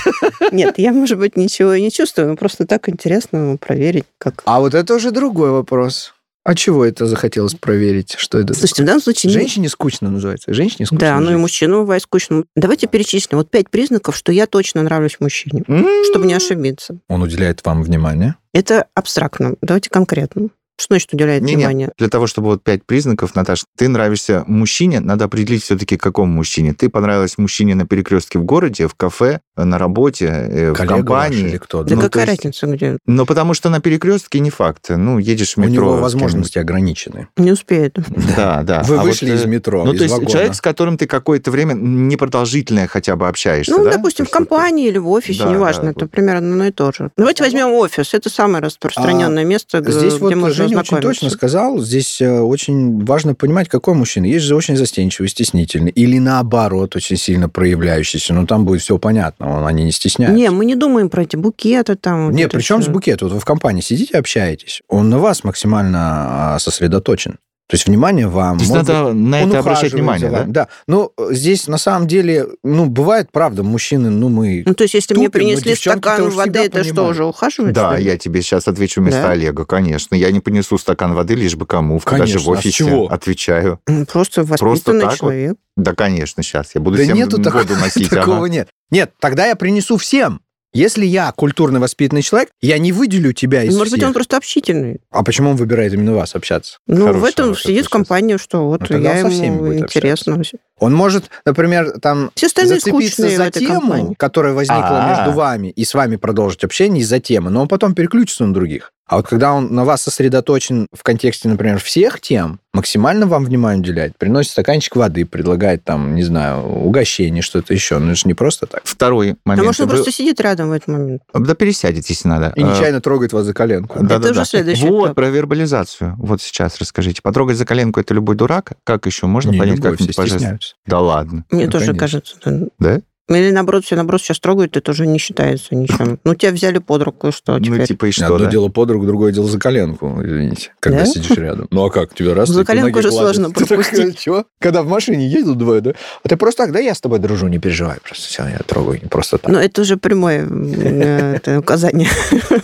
Нет, 0.52 0.74
я, 0.78 0.92
может 0.92 1.18
быть, 1.18 1.36
ничего 1.36 1.74
и 1.74 1.82
не 1.82 1.90
чувствую, 1.90 2.28
но 2.28 2.36
просто 2.36 2.66
так 2.66 2.88
интересно 2.88 3.56
проверить, 3.60 4.04
как... 4.18 4.42
А 4.44 4.60
вот 4.60 4.74
это 4.74 4.89
уже 4.94 5.10
другой 5.10 5.50
вопрос. 5.50 6.14
А 6.42 6.54
чего 6.54 6.86
это 6.86 7.04
захотелось 7.06 7.54
проверить? 7.54 8.14
Что 8.16 8.38
это? 8.38 8.54
Слушайте, 8.54 8.82
в 8.82 8.86
данном 8.86 9.02
случае... 9.02 9.28
не- 9.28 9.34
Женщине 9.38 9.68
скучно 9.68 10.10
называется. 10.10 10.54
Женщине 10.54 10.86
скучно. 10.86 10.98
Да, 11.06 11.20
ну 11.20 11.30
и 11.32 11.36
мужчину 11.36 11.80
бывает 11.80 12.02
скучно. 12.02 12.44
Давайте 12.56 12.86
перечислим. 12.86 13.38
Вот 13.38 13.50
пять 13.50 13.68
признаков, 13.68 14.16
что 14.16 14.32
я 14.32 14.46
точно 14.46 14.82
нравлюсь 14.82 15.18
мужчине, 15.20 15.64
М, 15.68 15.86
чтобы 16.10 16.26
не 16.26 16.32
ошибиться. 16.32 16.98
Он 17.08 17.20
уделяет 17.22 17.62
вам 17.66 17.82
внимание. 17.82 18.36
Это 18.54 18.86
абстрактно. 18.94 19.54
Давайте 19.60 19.90
конкретно. 19.90 20.48
Что 20.80 20.94
значит 20.94 21.12
уделяет 21.12 21.42
Не-не, 21.42 21.56
внимание? 21.56 21.92
Для 21.98 22.08
того, 22.08 22.26
чтобы 22.26 22.48
вот 22.48 22.62
пять 22.64 22.84
признаков, 22.86 23.34
Наташа, 23.34 23.64
ты 23.76 23.88
нравишься 23.88 24.44
мужчине, 24.46 25.00
надо 25.00 25.26
определить 25.26 25.62
все-таки, 25.62 25.96
какому 25.96 26.32
мужчине. 26.32 26.72
Ты 26.72 26.88
понравилась 26.88 27.36
мужчине 27.38 27.74
на 27.74 27.86
перекрестке 27.86 28.38
в 28.38 28.44
городе, 28.44 28.88
в 28.88 28.94
кафе, 28.94 29.40
на 29.56 29.76
работе, 29.78 30.26
э, 30.26 30.70
в 30.72 30.74
Коллега 30.74 30.92
ваш 30.92 31.00
компании. 31.28 31.48
или 31.50 31.56
кто? 31.58 31.82
Да 31.82 31.94
ну, 31.96 32.00
какая 32.00 32.26
есть- 32.26 32.38
разница, 32.44 32.66
где? 32.66 32.98
Но 33.06 33.26
потому 33.26 33.52
что 33.54 33.68
на 33.68 33.80
перекрестке 33.80 34.40
не 34.40 34.48
факт. 34.50 34.86
Ну, 34.88 35.18
едешь 35.18 35.54
в 35.54 35.58
У 35.58 35.62
метро. 35.62 35.72
него 35.84 35.98
с 35.98 36.00
возможности 36.00 36.58
ограничены. 36.58 37.28
Не 37.36 37.52
успеет. 37.52 37.98
Да, 38.36 38.62
да. 38.62 38.82
Вы 38.86 38.96
А 38.96 39.02
вышли 39.02 39.30
вот, 39.30 39.36
из 39.36 39.44
э, 39.44 39.48
метро, 39.48 39.84
Ну, 39.84 39.92
из 39.92 39.98
то 39.98 40.04
есть 40.04 40.14
вагона. 40.14 40.30
человек, 40.30 40.54
с 40.54 40.60
которым 40.62 40.96
ты 40.96 41.06
какое-то 41.06 41.50
время 41.50 41.74
непродолжительное 41.74 42.86
хотя 42.86 43.16
бы 43.16 43.28
общаешься, 43.28 43.72
Ну, 43.72 43.84
да? 43.84 43.92
допустим, 43.92 44.24
в 44.26 44.30
компании 44.30 44.88
или 44.88 44.98
в 44.98 45.08
офисе, 45.08 45.44
Да, 45.44 45.50
неважно, 45.50 45.82
да, 45.84 45.90
это 45.90 46.00
вот. 46.06 46.10
примерно 46.10 46.50
одно 46.52 46.66
и 46.66 46.70
то 46.70 46.92
же. 46.92 47.10
Давайте 47.16 47.44
возьмем 47.44 47.68
офис. 47.72 48.14
Это 48.14 48.30
самое 48.30 48.62
распространенное 48.64 49.44
место, 49.44 49.80
г- 49.80 49.90
Здесь 49.92 50.14
где 50.14 50.22
вот 50.22 50.34
можно 50.36 50.64
Женя 50.70 50.80
очень 50.80 51.00
точно 51.00 51.30
сказал, 51.30 51.78
здесь 51.80 52.20
э, 52.20 52.40
очень 52.40 53.04
важно 53.04 53.34
понимать, 53.34 53.68
какой 53.68 53.94
мужчина. 53.94 54.26
Есть 54.26 54.44
же 54.46 54.56
очень 54.56 54.76
застенчивый, 54.76 55.28
стеснительный, 55.28 55.90
или 55.90 56.18
наоборот, 56.18 56.96
очень 56.96 57.16
сильно 57.16 57.48
проявляющийся. 57.48 58.34
Ну, 58.34 58.46
там 58.46 58.64
будет 58.64 58.80
все 58.82 58.98
понятно, 58.98 59.58
он- 59.58 59.66
они 59.66 59.84
не 59.84 59.92
стесняются. 59.92 60.36
Не, 60.36 60.50
мы 60.50 60.64
не 60.64 60.74
думаем 60.76 61.08
про 61.10 61.22
эти 61.22 61.36
букеты 61.36 61.94
там. 61.96 62.26
вот 62.26 62.34
Не, 62.34 62.42
это 62.44 62.56
при 62.56 62.62
чем 62.62 62.82
с 62.82 62.88
букетом? 62.88 63.28
Вот 63.28 63.34
вы 63.34 63.40
в 63.40 63.44
компании 63.44 63.80
сидите, 63.80 64.16
общаетесь, 64.16 64.82
он 64.88 65.10
на 65.10 65.18
вас 65.18 65.44
максимально 65.44 66.54
а, 66.54 66.58
сосредоточен. 66.58 67.38
То 67.70 67.76
есть 67.76 67.86
внимание 67.86 68.26
вам. 68.26 68.56
Может 68.56 68.74
надо 68.74 69.12
на 69.12 69.42
он 69.42 69.48
это 69.50 69.60
обращать 69.60 69.92
внимание, 69.92 70.28
да? 70.28 70.44
Да. 70.46 70.68
Ну, 70.88 71.12
здесь 71.30 71.68
на 71.68 71.78
самом 71.78 72.08
деле, 72.08 72.48
ну, 72.64 72.86
бывает, 72.86 73.28
правда, 73.30 73.62
мужчины, 73.62 74.10
ну, 74.10 74.28
мы... 74.28 74.64
Ну, 74.66 74.74
то 74.74 74.82
есть, 74.82 74.94
если 74.94 75.14
мне 75.14 75.26
Тупим, 75.26 75.42
но 75.42 75.46
принесли 75.46 75.76
стакан 75.76 76.30
воды, 76.30 76.58
это 76.58 76.82
что, 76.82 76.94
понимают. 76.94 77.10
уже 77.12 77.24
ухаживать? 77.24 77.72
Да, 77.72 77.92
что 77.92 78.02
я 78.02 78.18
тебе 78.18 78.42
сейчас 78.42 78.66
отвечу 78.66 79.00
вместо 79.00 79.22
Да? 79.22 79.30
Олега, 79.30 79.64
конечно. 79.64 80.16
Я 80.16 80.32
не 80.32 80.40
понесу 80.40 80.78
стакан 80.78 81.14
воды, 81.14 81.34
лишь 81.34 81.54
бы 81.54 81.64
кому. 81.64 82.00
Конечно, 82.00 82.34
Даже 82.34 82.38
в 82.44 82.50
а 82.50 82.56
с 82.56 82.58
офисе 82.58 82.72
чего? 82.76 83.06
отвечаю. 83.06 83.78
Ну, 83.86 84.04
Просто 84.04 84.42
воспитанный 84.42 85.02
так 85.02 85.10
вот? 85.10 85.18
человек. 85.18 85.56
Да, 85.76 85.94
конечно, 85.94 86.42
сейчас. 86.42 86.74
Я 86.74 86.80
буду 86.80 86.96
Да 86.96 87.04
всем 87.04 87.16
нету 87.16 87.36
воду 87.36 87.44
такого, 87.44 87.78
носить. 87.78 88.10
такого 88.10 88.38
ага. 88.38 88.48
нет. 88.48 88.68
Нет, 88.90 89.12
тогда 89.20 89.46
я 89.46 89.54
принесу 89.54 89.96
всем. 89.96 90.40
Если 90.72 91.04
я 91.04 91.32
культурно 91.32 91.80
воспитанный 91.80 92.22
человек, 92.22 92.50
я 92.60 92.78
не 92.78 92.92
выделю 92.92 93.32
тебя 93.32 93.64
из 93.64 93.76
Может 93.76 93.92
быть, 93.92 94.04
он 94.04 94.12
просто 94.12 94.36
общительный. 94.36 95.00
А 95.10 95.24
почему 95.24 95.50
он 95.50 95.56
выбирает 95.56 95.92
именно 95.92 96.14
вас 96.14 96.36
общаться? 96.36 96.78
Ну, 96.86 97.06
в 97.06 97.06
Хорошего 97.06 97.26
этом 97.26 97.56
сидит 97.56 97.80
это 97.80 97.86
в 97.88 97.90
компании, 97.90 98.36
что 98.36 98.66
вот 98.66 98.88
Ну, 98.88 99.00
я 99.00 99.18
ему 99.18 99.74
интересно. 99.74 100.40
Он 100.80 100.94
может, 100.94 101.30
например, 101.44 101.92
там 102.00 102.30
зацепиться 102.36 103.28
за 103.28 103.50
тему, 103.50 103.80
компании. 103.80 104.14
которая 104.18 104.54
возникла 104.54 105.04
А-а. 105.04 105.08
между 105.18 105.32
вами, 105.36 105.68
и 105.68 105.84
с 105.84 105.94
вами 105.94 106.16
продолжить 106.16 106.64
общение 106.64 107.02
из-за 107.02 107.20
темы, 107.20 107.50
но 107.50 107.62
он 107.62 107.68
потом 107.68 107.94
переключится 107.94 108.44
на 108.44 108.52
других. 108.54 108.92
А 109.06 109.16
вот 109.16 109.26
когда 109.26 109.52
он 109.54 109.74
на 109.74 109.84
вас 109.84 110.02
сосредоточен 110.02 110.86
в 110.96 111.02
контексте, 111.02 111.48
например, 111.48 111.80
всех 111.80 112.20
тем, 112.20 112.60
максимально 112.72 113.26
вам 113.26 113.44
внимание 113.44 113.80
уделяет, 113.82 114.16
приносит 114.16 114.52
стаканчик 114.52 114.94
воды, 114.94 115.26
предлагает 115.26 115.82
там, 115.82 116.14
не 116.14 116.22
знаю, 116.22 116.62
угощение, 116.62 117.42
что-то 117.42 117.74
еще. 117.74 117.98
Ну, 117.98 118.12
это 118.12 118.14
же 118.20 118.28
не 118.28 118.34
просто 118.34 118.66
так. 118.66 118.82
Второй 118.84 119.32
А 119.32 119.36
момент. 119.44 119.66
может, 119.66 119.80
он 119.80 119.88
Вы- 119.88 119.94
просто 119.96 120.12
сидит 120.12 120.40
рядом 120.40 120.68
в 120.68 120.72
этот 120.72 120.86
момент. 120.86 121.22
Да 121.34 121.54
пересядет, 121.56 122.06
если 122.06 122.28
надо. 122.28 122.52
И 122.54 122.60
Э, 122.60 122.62
нечаянно 122.62 123.00
трогает 123.00 123.32
вас 123.32 123.46
за 123.46 123.52
коленку. 123.52 123.98
Да, 124.00 124.14
Это 124.14 124.22
да, 124.26 124.30
уже 124.30 124.34
да. 124.40 124.44
следующий 124.44 124.86
Вот, 124.88 125.06
этап. 125.06 125.16
про 125.16 125.28
вербализацию. 125.28 126.14
Вот 126.16 126.40
сейчас 126.40 126.78
расскажите. 126.78 127.20
Потрогать 127.20 127.56
за 127.56 127.64
коленку 127.64 127.98
это 127.98 128.14
любой 128.14 128.36
дурак? 128.36 128.74
Как 128.84 129.06
еще? 129.06 129.26
Можно 129.26 129.50
Не, 129.50 129.58
понять, 129.58 129.78
любовь, 129.78 129.90
как-нибудь 129.94 130.14
все 130.14 130.22
божественно? 130.22 130.58
Стесняются. 130.70 130.76
Да 130.86 131.00
ладно. 131.00 131.44
Мне 131.50 131.66
Ну, 131.66 131.70
тоже 131.70 131.86
конечно. 131.94 132.00
кажется. 132.00 132.36
да. 132.44 132.66
Да? 132.78 133.00
Или 133.32 133.52
наоборот, 133.52 133.84
все 133.84 133.94
наоборот 133.94 134.20
сейчас 134.20 134.40
трогают, 134.40 134.76
это 134.76 134.90
уже 134.90 135.06
не 135.06 135.20
считается 135.20 135.76
ничем. 135.76 136.18
Ну, 136.24 136.34
тебя 136.34 136.50
взяли 136.50 136.78
под 136.78 137.02
руку, 137.02 137.28
и 137.28 137.30
что 137.30 137.58
Ну, 137.58 137.64
теперь? 137.64 137.86
типа 137.86 138.06
и 138.06 138.10
что, 138.10 138.24
Одно 138.26 138.38
да? 138.38 138.46
дело 138.50 138.70
под 138.70 138.90
руку, 138.90 139.06
другое 139.06 139.30
дело 139.30 139.46
за 139.46 139.56
коленку, 139.56 140.18
извините, 140.20 140.72
когда 140.80 141.00
Да? 141.00 141.06
сидишь 141.06 141.36
рядом. 141.38 141.68
Ну 141.70 141.84
а 141.84 141.90
как? 141.90 142.12
Тебе 142.12 142.32
раз 142.32 142.48
За 142.48 142.64
коленку 142.64 142.88
ноге 142.88 142.98
уже 142.98 143.12
сложно 143.12 143.50
пропустить. 143.52 144.18
чё? 144.18 144.46
Когда 144.58 144.82
в 144.82 144.88
машине 144.88 145.28
едут 145.28 145.58
двое, 145.58 145.80
да? 145.80 145.92
А 146.24 146.28
ты 146.28 146.36
просто 146.36 146.64
так, 146.64 146.72
да, 146.72 146.80
я 146.80 146.92
с 146.92 147.00
тобой 147.00 147.20
дружу, 147.20 147.46
не 147.46 147.60
переживай. 147.60 147.98
Просто 148.02 148.24
все, 148.26 148.42
я 148.48 148.58
трогаю, 148.66 148.98
не 149.00 149.08
просто 149.08 149.38
так. 149.38 149.52
Но 149.52 149.60
это 149.60 149.82
уже 149.82 149.96
прямое 149.96 150.48
э, 150.50 151.58
указание. 151.58 152.08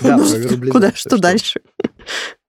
Да, 0.03 0.17
Ну, 0.67 0.71
Куда, 0.73 0.91
что 0.97 1.17
дальше? 1.19 1.61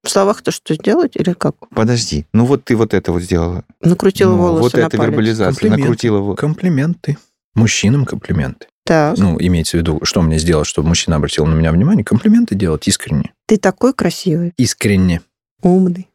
В 0.07 0.09
словах-то 0.09 0.51
что 0.51 0.73
сделать 0.73 1.17
или 1.17 1.33
как? 1.33 1.55
Подожди. 1.75 2.25
Ну 2.31 2.45
вот 2.45 2.63
ты 2.63 2.77
вот 2.77 2.93
это 2.93 3.11
вот 3.11 3.21
сделала. 3.23 3.65
Накрутила 3.81 4.31
Ну, 4.31 4.37
волосы 4.37 4.61
Вот 4.63 4.73
на 4.73 4.77
это 4.79 4.97
палец. 4.97 5.09
вербализация. 5.11 5.51
Комплимент. 5.51 5.79
Накрутила 5.81 6.17
его. 6.17 6.35
Комплименты. 6.35 7.17
Мужчинам 7.55 8.05
комплименты. 8.05 8.67
Так, 8.85 9.17
Ну, 9.17 9.35
имеется 9.37 9.75
в 9.75 9.81
виду, 9.81 9.99
что 10.03 10.21
мне 10.21 10.39
сделать, 10.39 10.65
чтобы 10.65 10.87
мужчина 10.87 11.17
обратил 11.17 11.45
на 11.45 11.55
меня 11.55 11.73
внимание? 11.73 12.05
Комплименты 12.05 12.55
делать 12.55 12.87
искренне. 12.87 13.33
ты 13.47 13.57
такой 13.57 13.93
красивый, 13.93 14.53
Искренне. 14.57 15.21
умный, 15.61 16.09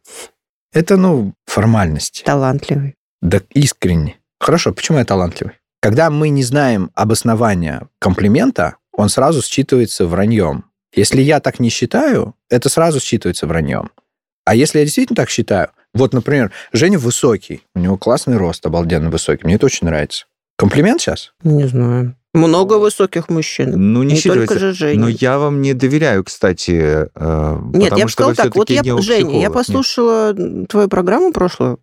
Это, 0.73 0.97
ну, 0.97 1.33
формальность. 1.45 2.23
талантливый. 2.25 2.95
Да 3.21 3.41
искренне. 3.53 4.17
Хорошо, 4.39 4.73
почему 4.73 4.97
я 4.97 5.05
талантливый? 5.05 5.53
Когда 5.81 6.09
мы 6.09 6.29
не 6.29 6.43
знаем 6.43 6.89
обоснования 6.95 7.87
комплимента, 7.99 8.77
он 8.91 9.09
сразу 9.09 9.41
считывается 9.41 10.05
враньем. 10.07 10.63
Если 10.95 11.21
я 11.21 11.39
так 11.39 11.59
не 11.59 11.69
считаю, 11.69 12.35
это 12.49 12.69
сразу 12.69 12.99
считывается 12.99 13.47
враньем. 13.47 13.89
А 14.45 14.55
если 14.55 14.79
я 14.79 14.85
действительно 14.85 15.15
так 15.15 15.29
считаю, 15.29 15.69
вот, 15.93 16.13
например, 16.13 16.51
Женя 16.71 16.99
высокий, 16.99 17.61
у 17.75 17.79
него 17.79 17.97
классный 17.97 18.37
рост, 18.37 18.65
обалденно 18.65 19.09
высокий, 19.09 19.45
мне 19.45 19.55
это 19.55 19.65
очень 19.65 19.87
нравится. 19.87 20.25
Комплимент 20.57 21.01
сейчас? 21.01 21.33
Не 21.43 21.67
знаю. 21.67 22.15
Много 22.33 22.79
высоких 22.79 23.29
мужчин. 23.29 23.93
Ну, 23.93 24.01
не, 24.01 24.15
Не 24.15 24.21
только 24.21 24.57
же 24.57 24.73
Женя. 24.73 24.99
Но 24.99 25.07
я 25.07 25.37
вам 25.37 25.61
не 25.61 25.73
доверяю, 25.73 26.23
кстати. 26.23 27.07
э, 27.13 27.59
Нет, 27.73 27.95
я 27.95 28.05
бы 28.05 28.11
сказала 28.11 28.33
так. 28.35 28.55
Вот 28.55 28.71
я, 28.71 28.81
Женя, 28.83 28.95
я 28.95 29.01
психолог. 29.01 29.33
Нет. 29.41 29.53
послушала 29.53 30.33
твою 30.67 30.87
программу 30.89 31.31
прошлую. 31.31 31.79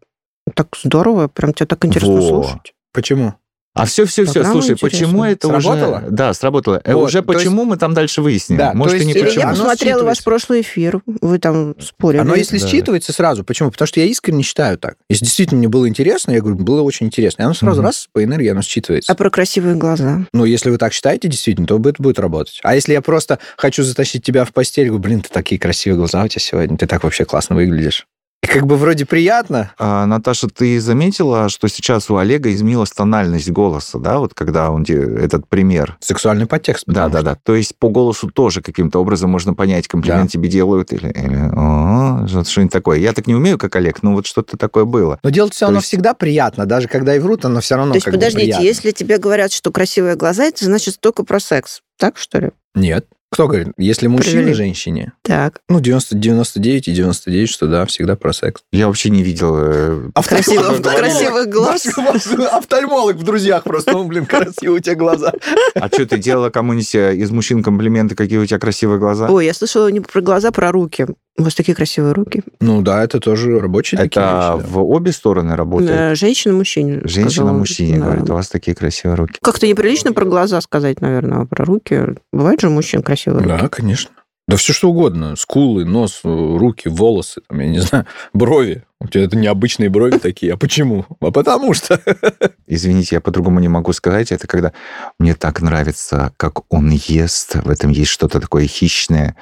Так 0.54 0.76
здорово, 0.82 1.28
прям 1.28 1.54
тебя 1.54 1.66
так 1.66 1.84
интересно 1.84 2.14
Во. 2.14 2.20
слушать. 2.22 2.74
Почему? 2.92 3.34
А 3.72 3.87
все, 3.87 4.04
все, 4.04 4.24
все, 4.24 4.33
Программа 4.35 4.62
слушай, 4.62 4.76
почему 4.76 5.24
это 5.24 5.46
Сработало? 5.46 5.98
уже... 5.98 6.06
Да, 6.11 6.35
сработало. 6.35 6.80
Э, 6.85 6.94
Вот, 6.94 7.04
уже 7.04 7.22
то 7.22 7.33
есть- 7.33 7.44
почему 7.44 7.64
мы 7.64 7.76
там 7.76 7.94
дальше 7.94 8.20
выясним. 8.20 8.59
Да, 8.59 8.74
Может, 8.74 8.96
то 8.98 9.02
и 9.04 9.06
не 9.06 9.12
есть, 9.12 9.16
э, 9.16 9.20
Или 9.20 9.26
я 9.28 9.30
почему. 9.30 9.44
оно 9.48 9.56
посмотрела 9.70 10.02
ваш 10.04 10.24
прошлый 10.24 10.61
эфир, 10.62 11.00
вы 11.06 11.38
там 11.38 11.76
спорили. 11.80 12.20
Оно, 12.20 12.35
если 12.35 12.59
Да. 12.59 12.66
считывается 12.66 13.12
сразу, 13.12 13.44
почему? 13.44 13.70
Потому 13.70 13.87
что 13.87 14.00
я 14.00 14.06
искренне 14.06 14.42
считаю 14.42 14.76
так. 14.76 14.96
Если 15.09 15.24
действительно 15.24 15.59
мне 15.59 15.68
было 15.68 15.88
интересно, 15.88 16.33
я 16.33 16.40
говорю, 16.40 16.56
было 16.56 16.83
очень 16.83 17.06
интересно. 17.06 17.42
И 17.42 17.44
оно 17.44 17.54
сразу 17.54 17.80
Мгм. 17.80 17.87
раз 17.87 18.09
по 18.12 18.24
энергии, 18.24 18.48
оно 18.48 18.61
считывается. 18.61 19.04
А 19.06 19.14
про 19.14 19.30
красивые 19.30 19.76
глаза? 19.76 20.26
Ну, 20.33 20.44
если 20.44 20.68
вы 20.70 20.76
так 20.76 20.92
считаете, 20.92 21.28
действительно, 21.28 21.68
то 21.68 21.76
это 21.78 22.02
будет 22.02 22.18
работать. 22.18 22.59
А 22.64 22.74
если 22.74 22.92
я 22.92 23.00
просто 23.00 23.38
хочу 23.56 23.85
затащить 23.85 24.24
тебя 24.24 24.44
в 24.44 24.52
постель, 24.52 24.88
говорю, 24.88 25.02
блин, 25.02 25.20
ты 25.20 25.28
такие 25.33 25.61
красивые 25.61 25.96
глаза 25.96 26.24
у 26.24 26.28
тебя 26.28 26.40
сегодня, 26.42 26.76
ты 26.76 26.88
так 26.88 27.04
вообще 27.04 27.24
классно 27.24 27.54
выглядишь. 27.54 28.06
И 28.42 28.46
как 28.46 28.66
бы 28.66 28.76
вроде 28.76 29.05
приятно. 29.05 29.72
А, 29.79 30.07
Наташа, 30.07 30.48
ты 30.48 30.81
заметила, 30.81 31.50
что 31.50 31.68
сейчас 31.68 32.09
у 32.11 32.16
Олега 32.16 32.50
изменилась 32.53 32.90
тональность 32.90 33.50
голоса, 33.50 33.98
да, 33.98 34.18
вот 34.18 34.33
когда 34.33 34.70
он... 34.70 34.83
Этот 34.83 35.46
пример. 35.46 35.98
Сексуальный 36.00 36.46
подтекст. 36.46 36.85
Да, 36.87 37.09
да, 37.11 37.20
да. 37.20 37.35
То 37.42 37.55
есть 37.55 37.76
по 37.79 37.90
голосу 37.90 38.31
тоже 38.31 38.62
каким-то 38.62 38.98
образом 38.98 39.29
можно 39.31 39.53
понять, 39.53 39.88
комплимент 39.88 40.22
Да. 40.24 40.29
тебе 40.29 40.48
делают 40.48 40.92
или, 40.92 41.09
или 41.11 42.44
что-нибудь 42.44 42.72
такое. 42.72 42.98
Я 42.98 43.12
так 43.12 43.26
не 43.26 43.35
умею, 43.35 43.59
как 43.59 43.76
Олег, 43.76 44.03
но 44.03 44.14
вот 44.14 44.26
что-то 44.26 44.57
такое 44.57 44.87
было. 44.87 45.18
Но 45.22 45.29
делать 45.31 45.53
все 45.55 45.66
оно 45.66 45.76
есть- 45.76 45.88
всегда 45.88 46.14
приятно, 46.14 46.64
даже 46.64 46.88
когда 46.88 47.14
и 47.14 47.18
врут, 47.18 47.44
оно 47.44 47.61
все 47.61 47.76
равно 47.76 47.92
То 47.92 47.96
есть, 47.98 48.07
подождите, 48.11 48.57
если 48.62 48.90
тебе 48.90 49.18
говорят, 49.18 49.53
что 49.53 49.70
красивые 49.70 50.16
глаза, 50.16 50.44
это 50.44 50.64
значит 50.64 50.98
только 51.00 51.24
про 51.24 51.40
секс. 51.40 51.83
Так, 51.98 52.16
что 52.16 52.38
ли? 52.38 52.50
Нет. 52.74 53.07
Кто 53.32 53.46
говорит? 53.46 53.68
Если 53.78 54.08
мужчина 54.08 54.42
Привели. 54.42 54.54
женщине, 54.54 55.12
Так. 55.22 55.60
ну, 55.68 55.78
90, 55.78 56.16
99 56.16 56.88
и 56.88 56.92
99, 56.92 57.48
что 57.48 57.68
да, 57.68 57.86
всегда 57.86 58.16
про 58.16 58.32
секс. 58.32 58.62
Я 58.72 58.88
вообще 58.88 59.08
не 59.10 59.22
видел... 59.22 59.54
э, 59.56 60.10
Красивых, 60.26 60.82
красивых 60.82 61.48
глаз. 61.48 61.86
Офтальмолог 62.52 63.16
в 63.16 63.22
друзьях 63.22 63.62
просто, 63.62 63.92
ну, 63.92 64.04
блин, 64.04 64.26
красивые 64.26 64.78
у 64.78 64.82
тебя 64.82 64.96
глаза. 64.96 65.32
А 65.74 65.86
что, 65.86 66.06
ты 66.06 66.18
делала 66.18 66.50
кому-нибудь 66.50 66.92
э, 66.96 67.14
из 67.16 67.30
мужчин 67.30 67.62
комплименты, 67.62 68.16
какие 68.16 68.38
у 68.38 68.46
тебя 68.46 68.58
красивые 68.58 68.98
глаза? 68.98 69.28
Ой, 69.30 69.46
я 69.46 69.54
слышала 69.54 69.88
не 69.92 70.00
про 70.00 70.20
глаза, 70.22 70.48
а 70.48 70.52
про 70.52 70.72
руки. 70.72 71.06
У 71.40 71.42
вас 71.42 71.55
такие 71.55 71.74
красивые 71.74 72.12
руки. 72.12 72.42
Ну 72.61 72.83
да, 72.83 73.03
это 73.03 73.18
тоже 73.18 73.59
рабочие 73.59 73.98
такие 73.98 74.20
Это 74.22 74.57
вещи, 74.57 74.62
да. 74.62 74.79
в 74.79 74.85
обе 74.90 75.11
стороны 75.11 75.57
работает? 75.57 75.90
Э, 75.90 76.14
Женщина 76.14 76.53
мужчине. 76.55 77.00
Женщина 77.05 77.31
сказала. 77.31 77.53
мужчине 77.57 77.98
Да. 77.98 78.05
говорит, 78.05 78.29
у 78.31 78.35
вас 78.35 78.48
такие 78.50 78.76
красивые 78.76 79.16
руки. 79.16 79.38
Как-то 79.40 79.66
неприлично 79.66 80.12
про 80.12 80.26
глаза 80.26 80.61
сказать, 80.61 81.00
наверное, 81.00 81.38
а 81.42 81.46
про 81.46 81.64
руки. 81.64 82.09
Бывает 82.31 82.61
же 82.61 82.68
у 82.68 82.72
мужчин 82.72 83.03
красивые 83.03 83.42
руки. 83.44 83.59
Да, 83.59 83.68
конечно. 83.68 84.11
Да 84.48 84.57
все 84.57 84.72
что 84.74 84.90
угодно. 84.90 85.35
Скулы, 85.37 85.85
нос, 85.85 86.20
руки, 86.24 86.88
волосы, 86.88 87.40
там, 87.48 87.61
я 87.61 87.68
не 87.68 87.79
знаю, 87.79 88.05
брови. 88.35 88.83
У 89.00 89.07
тебя 89.09 89.24
это 89.24 89.37
необычные 89.37 89.88
брови 89.88 90.18
такие. 90.22 90.53
А 90.53 90.57
почему? 90.59 91.07
А 91.20 91.31
потому 91.31 91.72
что. 91.72 91.98
Извините, 92.66 93.14
я 93.16 93.20
по-другому 93.22 93.61
не 93.61 93.68
могу 93.68 93.94
сказать. 93.94 94.31
Это 94.31 94.46
когда 94.46 94.72
мне 95.18 95.35
так 95.35 95.62
нравится, 95.62 96.33
как 96.37 96.70
он 96.72 96.90
ест. 96.90 97.55
В 97.55 97.70
этом 97.70 97.90
есть 97.90 98.11
что-то 98.11 98.40
такое 98.40 98.66
хищное. 98.66 99.37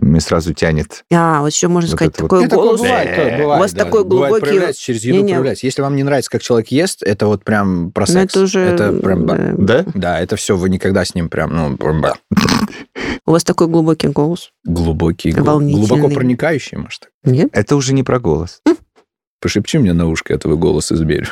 Мне 0.00 0.20
сразу 0.20 0.54
тянет. 0.54 1.04
А, 1.12 1.40
вот 1.40 1.52
еще 1.52 1.68
можно 1.68 1.90
Вот 1.90 1.96
сказать, 1.96 2.14
это 2.14 2.22
вот. 2.22 2.28
такой 2.30 2.44
Ну, 2.44 2.48
такое 2.50 2.64
голос. 2.66 2.80
бывает, 2.80 3.14
то- 3.16 3.20
Э, 3.22 3.38
бывает, 3.38 3.58
у 3.58 3.60
вас 3.60 3.72
да. 3.72 3.84
такой 3.84 4.04
Бывает, 4.04 4.30
глубокий- 4.32 4.46
проявляется 4.50 4.82
через 4.82 5.04
еду 5.04 5.16
Не-не. 5.18 5.32
проявляется. 5.32 5.66
Если 5.66 5.82
вам 5.82 5.96
не 5.96 6.02
нравится, 6.02 6.30
как 6.30 6.42
человек 6.42 6.68
ест, 6.68 7.02
это 7.02 7.26
вот 7.26 7.44
прям 7.44 7.90
про 7.92 8.02
Ну, 8.08 8.12
секс. 8.12 8.34
это 8.34 8.40
уже... 8.44 8.60
Это 8.60 8.92
прям... 8.92 9.26
ба. 9.26 9.36
да. 9.36 9.82
Да? 9.82 9.90
Да, 9.94 10.20
это 10.20 10.36
все, 10.36 10.56
вы 10.56 10.68
никогда 10.70 11.04
с 11.04 11.14
ним 11.14 11.28
прям, 11.28 11.54
ну, 11.54 11.76
прям, 11.76 12.00
ба. 12.00 12.16
У 13.26 13.32
вас 13.32 13.44
такой 13.44 13.66
глубокий 13.66 14.08
голос. 14.08 14.50
глубокий, 14.64 15.32
гл- 15.32 15.44
Волнительный. 15.44 15.86
глубоко 15.86 16.14
проникающий, 16.14 16.78
может. 16.78 17.08
так. 17.22 17.32
Нет? 17.32 17.48
Это 17.52 17.76
уже 17.76 17.92
не 17.92 18.02
про 18.02 18.18
голос. 18.20 18.62
Пошепчи 19.40 19.78
мне 19.78 19.92
на 19.92 20.08
ушко, 20.08 20.32
я 20.32 20.38
твой 20.38 20.56
голос 20.56 20.90
изберю. 20.92 21.26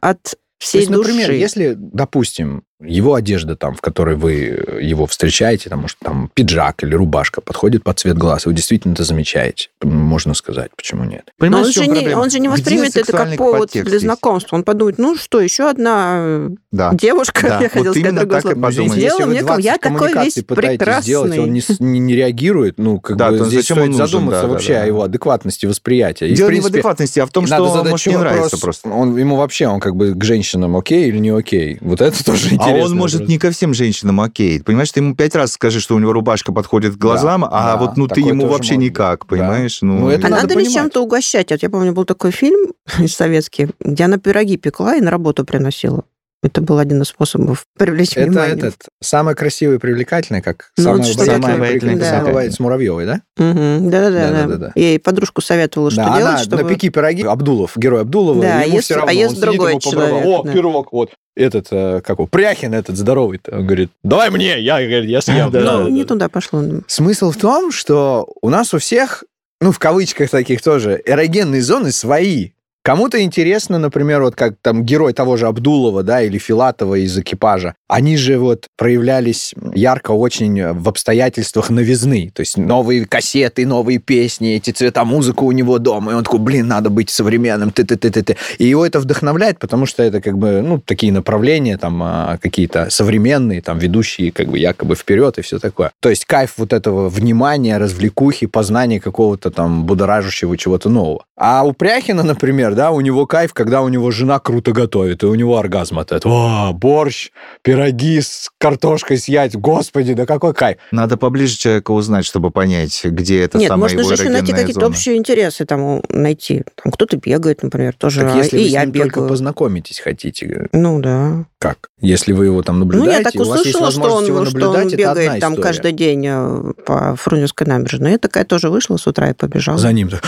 От 0.00 0.22
То 0.22 0.30
всей 0.58 0.78
есть, 0.80 0.90
например, 0.90 1.26
души. 1.28 1.38
если, 1.38 1.74
допустим, 1.76 2.62
его 2.82 3.14
одежда 3.14 3.56
там, 3.56 3.74
в 3.74 3.80
которой 3.80 4.16
вы 4.16 4.48
э, 4.48 4.82
его 4.82 5.06
встречаете, 5.06 5.70
там, 5.70 5.80
может, 5.80 5.96
там 5.98 6.30
пиджак 6.34 6.82
или 6.82 6.94
рубашка 6.94 7.40
подходит 7.40 7.82
под 7.82 7.98
цвет 7.98 8.18
глаз, 8.18 8.44
и 8.44 8.48
вы 8.50 8.54
действительно 8.54 8.92
это 8.92 9.04
замечаете, 9.04 9.68
можно 9.82 10.34
сказать, 10.34 10.70
почему 10.76 11.04
нет. 11.04 11.22
Но 11.38 11.46
Понимаешь, 11.46 11.66
он 11.66 11.72
же, 11.72 11.86
не, 11.86 12.14
он 12.14 12.30
же 12.30 12.38
не 12.38 12.48
Где 12.48 12.56
воспримет 12.56 12.96
это 12.96 13.12
как 13.12 13.36
повод 13.36 13.70
для 13.72 13.82
здесь? 13.84 14.02
знакомства. 14.02 14.56
Он 14.56 14.62
подумает, 14.62 14.98
ну 14.98 15.16
что, 15.16 15.40
еще 15.40 15.70
одна 15.70 16.16
э, 16.18 16.50
Да. 16.70 16.92
девушка, 16.92 17.46
Да, 17.48 17.58
я 17.62 17.68
хотела 17.70 17.84
вот 17.94 17.96
сказать 17.96 18.14
другое 18.14 18.40
слово. 18.42 18.70
Сделала 18.90 19.26
мне 19.26 19.38
ком- 19.38 19.46
20 19.46 19.64
я 19.64 19.78
такой 19.78 20.12
весь 20.24 20.34
пытаетесь 20.44 21.04
сделать, 21.04 21.38
он 21.38 21.52
не, 21.52 21.60
прекрасный. 21.60 21.86
не, 21.86 21.98
не 21.98 22.14
реагирует, 22.14 22.74
ну, 22.78 23.00
как 23.00 23.16
Да, 23.16 23.30
бы 23.30 23.38
здесь 23.46 23.60
зачем 23.62 23.78
он 23.78 23.84
стоит 23.84 23.98
нужен? 23.98 24.06
задуматься 24.06 24.40
Да, 24.42 24.46
да, 24.48 24.52
вообще 24.52 24.72
да. 24.74 24.82
о 24.82 24.86
его 24.86 25.02
адекватности 25.02 25.64
восприятия. 25.64 26.28
И, 26.28 26.34
Дело 26.34 26.48
в 26.48 26.52
не 26.52 26.58
в 26.58 26.62
принципе, 26.62 26.74
адекватности, 26.78 27.20
а 27.20 27.26
в 27.26 27.30
том, 27.30 27.46
что 27.46 27.68
задать 27.72 27.90
может 27.92 28.06
не 28.06 28.16
нравится 28.18 28.58
просто. 28.58 28.88
Он, 28.90 29.16
ему 29.16 29.36
вообще, 29.36 29.66
он 29.66 29.80
как 29.80 29.96
бы 29.96 30.12
к 30.14 30.22
женщинам 30.22 30.76
окей 30.76 31.08
или 31.08 31.18
не 31.18 31.30
окей? 31.30 31.78
Вот 31.80 32.02
это 32.02 32.22
тоже 32.24 32.48
А 32.58 32.65
интересно. 32.70 32.90
он 32.92 32.98
может 32.98 33.28
не 33.28 33.38
ко 33.38 33.50
всем 33.50 33.74
женщинам 33.74 34.20
окей. 34.20 34.62
Понимаешь, 34.62 34.90
ты 34.92 35.00
ему 35.00 35.14
пять 35.14 35.34
раз 35.34 35.52
скажи, 35.52 35.80
что 35.80 35.94
у 35.94 35.98
него 35.98 36.12
рубашка 36.12 36.52
подходит 36.52 36.94
к 36.94 36.98
глазам, 36.98 37.42
Да, 37.42 37.48
а 37.52 37.64
да, 37.72 37.76
вот 37.76 37.96
ну 37.96 38.06
ты 38.08 38.20
ему 38.20 38.46
вообще 38.46 38.74
может 38.74 38.76
быть. 38.76 38.90
никак, 38.90 39.20
Да. 39.20 39.26
понимаешь? 39.26 39.78
Ну, 39.82 40.08
это 40.08 40.26
А 40.26 40.30
надо 40.30 40.42
надо 40.48 40.58
ли 40.60 40.68
чем-то 40.70 41.00
угощать? 41.02 41.50
Вот 41.50 41.62
я 41.62 41.70
помню, 41.70 41.92
был 41.92 42.04
такой 42.04 42.30
фильм 42.30 42.72
советский, 43.06 43.68
где 43.80 44.04
она 44.04 44.18
пироги 44.18 44.56
пекла 44.56 44.96
и 44.96 45.00
на 45.00 45.10
работу 45.10 45.44
приносила. 45.44 46.04
Это 46.42 46.60
был 46.60 46.78
один 46.78 47.02
из 47.02 47.08
способов 47.08 47.64
привлечь 47.78 48.12
Это 48.16 48.26
внимание. 48.28 48.56
этот, 48.56 48.76
самое 49.02 49.34
красивое 49.34 49.76
и 49.76 49.78
привлекательное, 49.78 50.42
как 50.42 50.70
Ну, 50.76 50.84
самое 50.84 51.02
вот 51.02 51.24
самое 51.26 51.56
привлекательное 51.72 52.20
Да. 52.20 52.26
бывает 52.26 52.52
с 52.54 52.60
Муравьевой, 52.60 53.06
да? 53.06 53.22
Мгм. 53.38 53.90
Да-да-да. 53.90 54.30
Да-да-да-да. 54.30 54.72
Я 54.74 54.88
ей 54.90 54.98
подружку 55.00 55.40
советовала, 55.40 55.90
что 55.90 56.02
да, 56.04 56.16
делать, 56.18 56.34
она 56.34 56.38
чтобы... 56.38 56.62
напеки 56.62 56.90
пироги, 56.90 57.22
Абдулов, 57.24 57.72
герой 57.76 58.02
Абдулова, 58.02 58.42
Да, 58.42 58.60
ему 58.62 58.76
ест- 58.76 58.84
все 58.84 58.94
а 58.94 58.98
равно, 58.98 59.12
ест 59.12 59.24
он 59.30 59.30
сидит, 59.36 59.42
другой 59.44 59.72
побрывал. 59.74 59.92
человек, 60.10 60.26
О, 60.26 60.42
да. 60.44 60.52
пирог, 60.52 60.92
вот. 60.92 61.10
Этот, 61.34 61.66
э, 61.70 62.00
как 62.02 62.18
его, 62.18 62.26
Пряхин 62.26 62.74
этот 62.74 62.96
здоровый 62.96 63.40
он 63.50 63.66
говорит, 63.66 63.90
давай 64.04 64.30
мне, 64.30 64.60
я, 64.60 64.76
говорит, 64.80 65.10
я 65.10 65.20
съем. 65.20 65.50
Да, 65.50 65.60
Ну, 65.60 65.84
да, 65.84 65.90
не 65.90 66.02
да. 66.02 66.08
туда 66.08 66.28
пошло. 66.28 66.62
Смысл 66.86 67.30
в 67.32 67.36
том, 67.36 67.72
что 67.72 68.28
у 68.40 68.48
нас 68.50 68.72
у 68.72 68.78
всех, 68.78 69.24
ну, 69.60 69.72
в 69.72 69.78
кавычках 69.78 70.30
таких 70.30 70.62
тоже, 70.62 71.02
эрогенные 71.04 71.60
зоны 71.62 71.92
свои. 71.92 72.50
Кому-то 72.86 73.20
интересно, 73.20 73.78
например, 73.78 74.22
вот 74.22 74.36
как 74.36 74.54
там 74.62 74.84
герой 74.84 75.12
того 75.12 75.36
же 75.36 75.48
Абдулова, 75.48 76.04
да, 76.04 76.22
или 76.22 76.38
Филатова 76.38 76.94
из 76.94 77.18
экипажа, 77.18 77.74
они 77.88 78.16
же 78.16 78.38
вот 78.38 78.66
проявлялись 78.76 79.54
ярко 79.74 80.10
очень 80.10 80.72
в 80.72 80.88
обстоятельствах 80.88 81.70
новизны. 81.70 82.30
То 82.34 82.40
есть 82.40 82.56
новые 82.56 83.06
кассеты, 83.06 83.66
новые 83.66 83.98
песни, 83.98 84.54
эти 84.56 84.70
цвета 84.70 85.04
музыка 85.04 85.42
у 85.44 85.52
него 85.52 85.78
дома. 85.78 86.12
И 86.12 86.14
он 86.14 86.24
такой, 86.24 86.40
блин, 86.40 86.66
надо 86.66 86.90
быть 86.90 87.10
современным, 87.10 87.70
ты 87.70 87.84
ты 87.84 87.96
ты 87.96 88.10
ты 88.10 88.22
ты 88.22 88.36
И 88.58 88.64
его 88.64 88.84
это 88.84 88.98
вдохновляет, 88.98 89.58
потому 89.58 89.86
что 89.86 90.02
это 90.02 90.20
как 90.20 90.36
бы, 90.38 90.62
ну, 90.62 90.80
такие 90.80 91.12
направления 91.12 91.78
там 91.78 92.02
а, 92.02 92.38
какие-то 92.38 92.90
современные, 92.90 93.62
там, 93.62 93.78
ведущие 93.78 94.32
как 94.32 94.48
бы 94.48 94.58
якобы 94.58 94.96
вперед 94.96 95.38
и 95.38 95.42
все 95.42 95.58
такое. 95.58 95.92
То 96.00 96.10
есть 96.10 96.24
кайф 96.24 96.54
вот 96.56 96.72
этого 96.72 97.08
внимания, 97.08 97.78
развлекухи, 97.78 98.46
познания 98.46 99.00
какого-то 99.00 99.50
там 99.50 99.84
будоражащего 99.84 100.56
чего-то 100.56 100.88
нового. 100.88 101.24
А 101.36 101.64
у 101.64 101.72
Пряхина, 101.72 102.22
например, 102.22 102.74
да, 102.74 102.90
у 102.90 103.00
него 103.00 103.26
кайф, 103.26 103.52
когда 103.52 103.82
у 103.82 103.88
него 103.88 104.10
жена 104.10 104.38
круто 104.38 104.72
готовит, 104.72 105.22
и 105.22 105.26
у 105.26 105.34
него 105.34 105.58
оргазм 105.58 105.98
от 105.98 106.12
этого. 106.12 106.68
О, 106.68 106.72
борщ, 106.72 107.30
пироги 107.76 108.20
с 108.20 108.50
картошкой 108.58 109.18
съесть, 109.18 109.56
господи, 109.56 110.14
да 110.14 110.24
какой 110.26 110.54
кайф. 110.54 110.78
Надо 110.92 111.16
поближе 111.16 111.56
человека 111.56 111.90
узнать, 111.90 112.24
чтобы 112.24 112.50
понять, 112.50 113.00
где 113.04 113.42
это 113.42 113.58
Нет, 113.58 113.68
самая 113.68 113.82
можно 113.84 114.00
его 114.00 114.08
же 114.08 114.22
еще 114.22 114.30
найти 114.30 114.52
какие-то 114.52 114.86
общие 114.86 115.16
интересы 115.16 115.64
там 115.66 116.02
найти. 116.08 116.64
Там 116.82 116.92
кто-то 116.92 117.16
бегает, 117.16 117.62
например, 117.62 117.94
тоже, 117.94 118.20
Так 118.22 118.34
а 118.34 118.38
если 118.38 118.58
и 118.58 118.62
вы 118.64 118.68
с 118.68 118.72
я 118.72 118.84
ним 118.84 118.94
только 118.94 119.08
бегаю. 119.16 119.28
познакомитесь 119.28 120.00
хотите, 120.00 120.68
Ну 120.72 121.00
да. 121.00 121.44
как? 121.58 121.90
Если 122.00 122.32
вы 122.32 122.46
его 122.46 122.62
там 122.62 122.78
Ну, 122.78 122.84
наблюдаете, 122.86 123.18
я 123.18 123.22
так 123.22 123.34
у 123.36 123.44
вас 123.44 123.64
есть 123.64 123.76
услышала, 123.76 123.90
что 123.90 124.00
возможность 124.00 124.30
он, 124.30 124.36
его 124.36 124.46
что 124.46 124.56
он 124.56 124.62
наблюдать, 124.74 124.92
это 124.94 125.10
одна 125.10 125.22
бегает 125.22 125.40
там 125.40 125.52
история. 125.52 125.62
каждый 125.68 125.92
день 125.92 126.26
э, 126.26 126.72
по 126.86 127.16
Фрунзенской 127.16 127.66
набережной. 127.66 128.12
Я 128.12 128.18
такая 128.18 128.44
тоже 128.44 128.70
вышла 128.70 128.96
с 128.96 129.06
утра 129.06 129.30
и 129.30 129.34
побежала. 129.34 129.78
За 129.78 129.92
ним. 129.92 130.10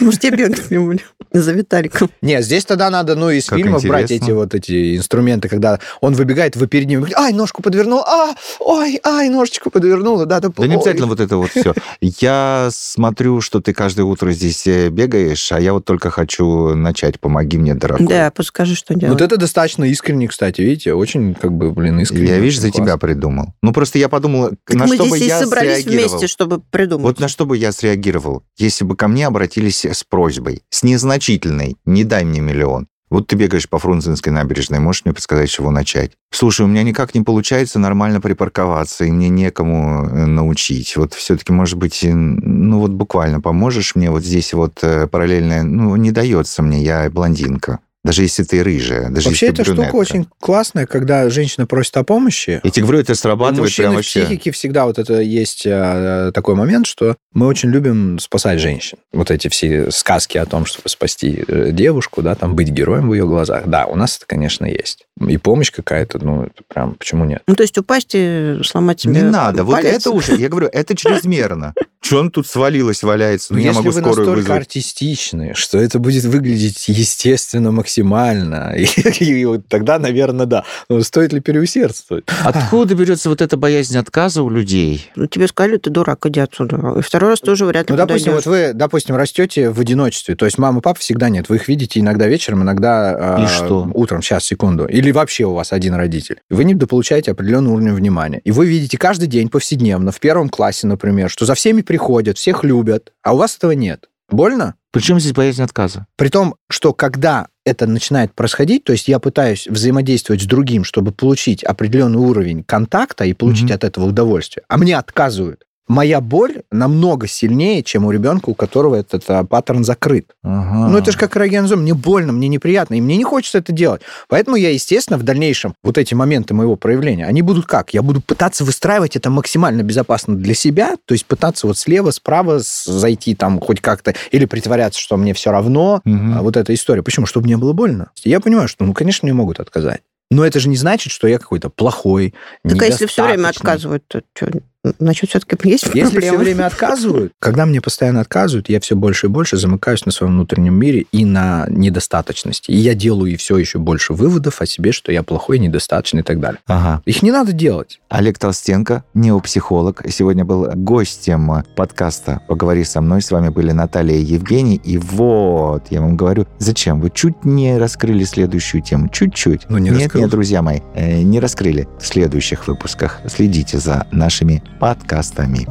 Может, 0.00 0.24
я 0.24 0.30
бегать 0.30 0.70
не 0.70 0.78
буду 0.78 1.00
за 1.32 1.52
Виталиком. 1.52 2.10
Не, 2.22 2.42
здесь 2.42 2.64
тогда 2.64 2.88
надо, 2.90 3.14
ну, 3.14 3.30
из 3.30 3.46
Как 3.46 3.58
фильмов 3.58 3.84
брать 3.84 4.04
интересно. 4.04 4.24
эти 4.24 4.30
вот 4.32 4.54
эти 4.54 4.96
инструменты, 4.96 5.48
когда 5.48 5.78
он 6.00 6.14
выбегает, 6.14 6.56
вы 6.56 6.66
перед 6.66 6.86
ним, 6.88 7.00
говорите, 7.00 7.18
ай, 7.18 7.32
ножку 7.32 7.62
подвернул, 7.62 8.00
а, 8.00 8.34
ой, 8.60 8.98
ай, 9.04 9.28
ножечку 9.28 9.70
подвернула, 9.70 10.24
да, 10.26 10.40
да, 10.40 10.48
Да 10.56 10.66
не 10.66 10.74
ой». 10.74 10.80
обязательно 10.80 11.06
вот 11.06 11.20
это 11.20 11.36
вот 11.36 11.50
все. 11.50 11.74
Я 12.00 12.68
смотрю, 12.72 13.40
что 13.40 13.60
ты 13.60 13.72
каждое 13.74 14.04
утро 14.04 14.30
здесь 14.32 14.66
э, 14.66 14.88
бегаешь, 14.88 15.50
а 15.52 15.60
я 15.60 15.72
вот 15.72 15.84
только 15.84 16.10
хочу 16.10 16.74
начать. 16.74 17.20
Помоги 17.20 17.56
мне, 17.58 17.74
дорогой. 17.74 18.06
Да, 18.06 18.30
подскажи, 18.30 18.74
что 18.74 18.94
делать. 18.94 19.12
Вот 19.12 19.22
это 19.22 19.36
достаточно 19.36 19.84
искренне, 19.84 20.28
кстати, 20.28 20.60
видите, 20.60 20.92
очень, 20.94 21.34
как 21.34 21.52
бы, 21.52 21.70
блин, 21.72 22.00
искренне. 22.00 22.26
Я, 22.28 22.38
видишь, 22.38 22.60
за 22.60 22.70
тебя 22.70 22.96
придумал. 22.96 23.54
Ну, 23.62 23.72
просто 23.72 23.98
я 23.98 24.08
подумал, 24.08 24.50
Так 24.64 24.76
на 24.76 24.86
мы 24.86 24.94
что 24.96 25.04
здесь 25.06 25.10
бы 25.10 25.18
и 25.18 25.28
я 25.28 25.40
собрались 25.40 25.82
среагировал. 25.82 26.08
вместе, 26.10 26.26
чтобы 26.26 26.60
придумать. 26.60 27.04
Вот 27.04 27.20
на 27.20 27.28
что 27.28 27.46
бы 27.46 27.56
я 27.56 27.72
среагировал, 27.72 28.42
если 28.56 28.84
бы 28.84 28.96
ко 28.96 29.08
мне 29.08 29.26
обратились 29.26 29.85
с 29.92 30.04
просьбой, 30.04 30.62
с 30.70 30.82
незначительной, 30.82 31.76
не 31.84 32.04
дай 32.04 32.24
мне 32.24 32.40
миллион. 32.40 32.88
Вот 33.08 33.28
ты 33.28 33.36
бегаешь 33.36 33.68
по 33.68 33.78
Фрунзенской 33.78 34.32
набережной, 34.32 34.80
можешь 34.80 35.04
мне 35.04 35.14
подсказать, 35.14 35.48
с 35.48 35.52
чего 35.52 35.70
начать? 35.70 36.12
Слушай, 36.32 36.62
у 36.62 36.68
меня 36.68 36.82
никак 36.82 37.14
не 37.14 37.22
получается 37.22 37.78
нормально 37.78 38.20
припарковаться, 38.20 39.04
и 39.04 39.12
мне 39.12 39.28
некому 39.28 40.06
э, 40.06 40.26
научить. 40.26 40.96
Вот 40.96 41.14
все-таки, 41.14 41.52
может 41.52 41.78
быть, 41.78 42.00
ну 42.02 42.80
вот 42.80 42.90
буквально 42.90 43.40
поможешь 43.40 43.94
мне 43.94 44.10
вот 44.10 44.24
здесь 44.24 44.52
вот 44.54 44.80
э, 44.82 45.06
параллельно, 45.06 45.62
ну 45.62 45.94
не 45.94 46.10
дается 46.10 46.62
мне, 46.62 46.82
я 46.82 47.08
блондинка. 47.08 47.78
Даже 48.06 48.22
если 48.22 48.44
ты 48.44 48.62
рыжая, 48.62 49.10
даже 49.10 49.28
Вообще, 49.28 49.46
если 49.46 49.56
ты 49.56 49.62
эта 49.62 49.64
штука 49.64 49.76
брюнетка. 49.90 49.96
очень 49.96 50.26
классная, 50.40 50.86
когда 50.86 51.28
женщина 51.28 51.66
просит 51.66 51.96
о 51.96 52.04
помощи. 52.04 52.60
Я 52.62 52.70
тебе 52.70 52.84
говорю, 52.84 53.00
это 53.00 53.14
срабатывает 53.16 53.74
прям 53.74 53.92
в 53.92 53.96
вообще. 53.96 54.20
психике 54.24 54.52
всегда 54.52 54.86
вот 54.86 54.98
это 54.98 55.20
есть 55.20 55.66
э, 55.66 56.30
такой 56.32 56.54
момент, 56.54 56.86
что 56.86 57.16
мы 57.32 57.46
очень 57.48 57.70
любим 57.70 58.20
спасать 58.20 58.60
женщин. 58.60 58.98
Вот 59.12 59.32
эти 59.32 59.48
все 59.48 59.90
сказки 59.90 60.38
о 60.38 60.46
том, 60.46 60.66
чтобы 60.66 60.88
спасти 60.88 61.44
э, 61.48 61.70
девушку, 61.72 62.22
да, 62.22 62.36
там 62.36 62.54
быть 62.54 62.68
героем 62.68 63.08
в 63.08 63.14
ее 63.14 63.26
глазах. 63.26 63.64
Да, 63.66 63.86
у 63.86 63.96
нас 63.96 64.16
это, 64.18 64.26
конечно, 64.26 64.64
есть. 64.66 65.06
И 65.26 65.36
помощь 65.36 65.72
какая-то, 65.72 66.24
ну, 66.24 66.44
это 66.44 66.62
прям, 66.72 66.94
почему 66.94 67.24
нет? 67.24 67.42
Ну, 67.48 67.56
то 67.56 67.62
есть 67.64 67.76
упасть 67.76 68.10
и 68.14 68.58
сломать 68.62 69.00
себе 69.00 69.14
Не 69.14 69.22
надо, 69.22 69.64
вот 69.64 69.72
палец. 69.74 69.96
это 69.96 70.10
уже, 70.12 70.36
я 70.36 70.48
говорю, 70.48 70.68
это 70.72 70.94
чрезмерно. 70.94 71.74
Че 72.06 72.18
он 72.20 72.30
тут 72.30 72.46
свалилось, 72.46 73.02
валяется? 73.02 73.52
Ну, 73.52 73.56
Но 73.58 73.62
я 73.62 73.70
если 73.70 73.78
могу 73.78 73.90
вы 73.90 73.92
скорую 73.94 74.16
настолько 74.18 74.36
вызвать. 74.38 74.58
артистичны, 74.58 75.54
что 75.54 75.76
это 75.78 75.98
будет 75.98 76.22
выглядеть 76.22 76.86
естественно 76.86 77.72
максимально, 77.72 78.74
и, 78.76 78.84
и 79.24 79.44
вот 79.44 79.66
тогда, 79.66 79.98
наверное, 79.98 80.46
да. 80.46 80.64
Но 80.88 81.00
стоит 81.02 81.32
ли 81.32 81.40
переусердствовать? 81.40 82.24
Откуда 82.44 82.94
берется 82.94 83.28
вот 83.28 83.42
эта 83.42 83.56
боязнь 83.56 83.98
отказа 83.98 84.44
у 84.44 84.50
людей? 84.50 85.10
Ну, 85.16 85.26
тебе 85.26 85.48
сказали, 85.48 85.78
ты 85.78 85.90
дурак, 85.90 86.24
иди 86.26 86.38
отсюда. 86.38 86.94
И 86.96 87.02
второй 87.02 87.30
раз 87.30 87.40
тоже 87.40 87.64
вряд 87.66 87.90
ли 87.90 87.96
Ну, 87.96 87.96
допустим, 87.96 88.34
вот 88.34 88.44
подойдёшь. 88.44 88.68
вы, 88.68 88.78
допустим, 88.78 89.16
растете 89.16 89.70
в 89.70 89.80
одиночестве, 89.80 90.36
то 90.36 90.44
есть 90.44 90.58
мамы, 90.58 90.82
папы 90.82 91.00
всегда 91.00 91.28
нет, 91.28 91.48
вы 91.48 91.56
их 91.56 91.66
видите 91.66 91.98
иногда 91.98 92.28
вечером, 92.28 92.62
иногда 92.62 93.36
И 93.40 93.44
э, 93.44 93.48
что? 93.48 93.90
утром, 93.94 94.22
сейчас, 94.22 94.44
секунду, 94.44 94.86
или 94.86 95.10
вообще 95.10 95.44
у 95.44 95.54
вас 95.54 95.72
один 95.72 95.94
родитель. 95.94 96.36
Вы 96.50 96.62
недополучаете 96.62 97.32
определенный 97.32 97.72
уровень 97.72 97.94
внимания. 97.94 98.40
И 98.44 98.52
вы 98.52 98.66
видите 98.66 98.96
каждый 98.96 99.26
день 99.26 99.48
повседневно, 99.48 100.12
в 100.12 100.20
первом 100.20 100.48
классе, 100.48 100.86
например, 100.86 101.30
что 101.30 101.46
за 101.46 101.54
всеми 101.54 101.82
приходят, 101.96 102.36
всех 102.36 102.62
любят, 102.62 103.12
а 103.22 103.32
у 103.32 103.38
вас 103.38 103.56
этого 103.56 103.72
нет. 103.72 104.10
Больно? 104.28 104.74
Причем 104.92 105.18
здесь 105.18 105.32
боязнь 105.32 105.62
отказа? 105.62 106.06
При 106.16 106.28
том, 106.28 106.56
что 106.68 106.92
когда 106.92 107.48
это 107.64 107.86
начинает 107.86 108.34
происходить, 108.34 108.84
то 108.84 108.92
есть 108.92 109.08
я 109.08 109.18
пытаюсь 109.18 109.66
взаимодействовать 109.66 110.42
с 110.42 110.46
другим, 110.46 110.84
чтобы 110.84 111.12
получить 111.12 111.64
определенный 111.64 112.18
уровень 112.18 112.64
контакта 112.64 113.24
и 113.24 113.32
получить 113.32 113.64
Мгм. 113.64 113.74
от 113.74 113.84
этого 113.84 114.06
удовольствие, 114.06 114.64
а 114.68 114.76
мне 114.76 114.96
отказывают. 114.98 115.65
Моя 115.88 116.20
боль 116.20 116.62
намного 116.72 117.28
сильнее, 117.28 117.82
чем 117.82 118.04
у 118.04 118.10
ребенка, 118.10 118.50
у 118.50 118.54
которого 118.54 118.96
этот 118.96 119.24
а, 119.28 119.44
паттерн 119.44 119.84
закрыт. 119.84 120.34
Ага. 120.42 120.88
Ну, 120.88 120.98
это 120.98 121.12
же 121.12 121.18
как 121.18 121.36
эрогензом. 121.36 121.82
Мне 121.82 121.94
больно, 121.94 122.32
мне 122.32 122.48
неприятно, 122.48 122.94
и 122.94 123.00
мне 123.00 123.16
не 123.16 123.24
хочется 123.24 123.58
это 123.58 123.72
делать. 123.72 124.02
Поэтому 124.28 124.56
я, 124.56 124.70
естественно, 124.70 125.16
в 125.18 125.22
дальнейшем 125.22 125.74
вот 125.84 125.96
эти 125.96 126.14
моменты 126.14 126.54
моего 126.54 126.74
проявления, 126.76 127.26
они 127.26 127.42
будут 127.42 127.66
как? 127.66 127.94
Я 127.94 128.02
буду 128.02 128.20
пытаться 128.20 128.64
выстраивать 128.64 129.14
это 129.14 129.30
максимально 129.30 129.82
безопасно 129.82 130.34
для 130.34 130.54
себя, 130.54 130.96
то 131.04 131.14
есть 131.14 131.26
пытаться 131.26 131.66
вот 131.68 131.78
слева, 131.78 132.10
справа 132.10 132.58
зайти 132.60 133.34
там 133.34 133.60
хоть 133.60 133.80
как-то, 133.80 134.14
или 134.32 134.44
притворяться, 134.44 135.00
что 135.00 135.16
мне 135.16 135.34
все 135.34 135.52
равно, 135.52 136.02
а, 136.04 136.42
вот 136.42 136.56
эта 136.56 136.74
история. 136.74 137.02
Почему? 137.02 137.26
Чтобы 137.26 137.46
не 137.46 137.56
было 137.56 137.72
больно. 137.72 138.10
Я 138.24 138.40
понимаю, 138.40 138.66
что, 138.66 138.84
ну, 138.84 138.92
конечно, 138.92 139.26
мне 139.26 139.34
могут 139.34 139.60
отказать. 139.60 140.00
Но 140.30 140.44
это 140.44 140.58
же 140.58 140.68
не 140.68 140.76
значит, 140.76 141.12
что 141.12 141.28
я 141.28 141.38
какой-то 141.38 141.70
плохой, 141.70 142.34
Так 142.64 142.82
а 142.82 142.86
если 142.86 143.06
все 143.06 143.24
время 143.24 143.48
отказывают, 143.48 144.04
то 144.08 144.22
что, 144.34 144.50
значит, 144.98 145.30
все-таки 145.30 145.56
есть 145.68 145.84
Если 145.86 146.00
все 146.00 146.10
проблемы? 146.10 146.38
время 146.38 146.66
отказывают, 146.66 147.32
когда 147.38 147.66
мне 147.66 147.80
постоянно 147.80 148.20
отказывают, 148.20 148.68
я 148.68 148.80
все 148.80 148.94
больше 148.96 149.26
и 149.26 149.30
больше 149.30 149.56
замыкаюсь 149.56 150.04
на 150.06 150.12
своем 150.12 150.32
внутреннем 150.34 150.74
мире 150.74 151.06
и 151.12 151.24
на 151.24 151.66
недостаточности. 151.68 152.70
И 152.70 152.76
я 152.76 152.94
делаю 152.94 153.32
и 153.32 153.36
все 153.36 153.56
еще 153.58 153.78
больше 153.78 154.12
выводов 154.12 154.60
о 154.60 154.66
себе, 154.66 154.92
что 154.92 155.12
я 155.12 155.22
плохой, 155.22 155.58
недостаточный 155.58 156.20
и 156.20 156.24
так 156.24 156.40
далее. 156.40 156.60
Ага. 156.66 157.02
Их 157.04 157.22
не 157.22 157.30
надо 157.32 157.52
делать. 157.52 158.00
Олег 158.08 158.38
Толстенко, 158.38 159.04
неопсихолог, 159.14 160.02
сегодня 160.10 160.44
был 160.44 160.68
гостем 160.74 161.64
подкаста 161.74 162.40
«Поговори 162.48 162.84
со 162.84 163.00
мной». 163.00 163.22
С 163.22 163.30
вами 163.30 163.48
были 163.48 163.72
Наталья 163.72 164.16
и 164.16 164.22
Евгений. 164.22 164.80
И 164.84 164.98
вот, 164.98 165.84
я 165.90 166.00
вам 166.00 166.16
говорю, 166.16 166.46
зачем? 166.58 167.00
Вы 167.00 167.10
чуть 167.10 167.44
не 167.44 167.78
раскрыли 167.78 168.24
следующую 168.24 168.82
тему. 168.82 169.08
Чуть-чуть. 169.08 169.68
Ну, 169.68 169.78
не 169.78 169.90
нет, 169.90 170.02
раскрыл. 170.02 170.22
нет, 170.22 170.30
друзья 170.30 170.62
мои, 170.62 170.80
э, 170.94 171.22
не 171.22 171.40
раскрыли. 171.40 171.88
В 172.00 172.06
следующих 172.06 172.66
выпусках 172.68 173.20
следите 173.26 173.78
за 173.78 174.06
нашими 174.10 174.62
подкастами. 174.78 175.66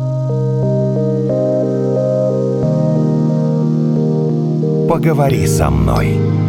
Поговори 4.89 5.47
со 5.47 5.69
мной. 5.69 6.44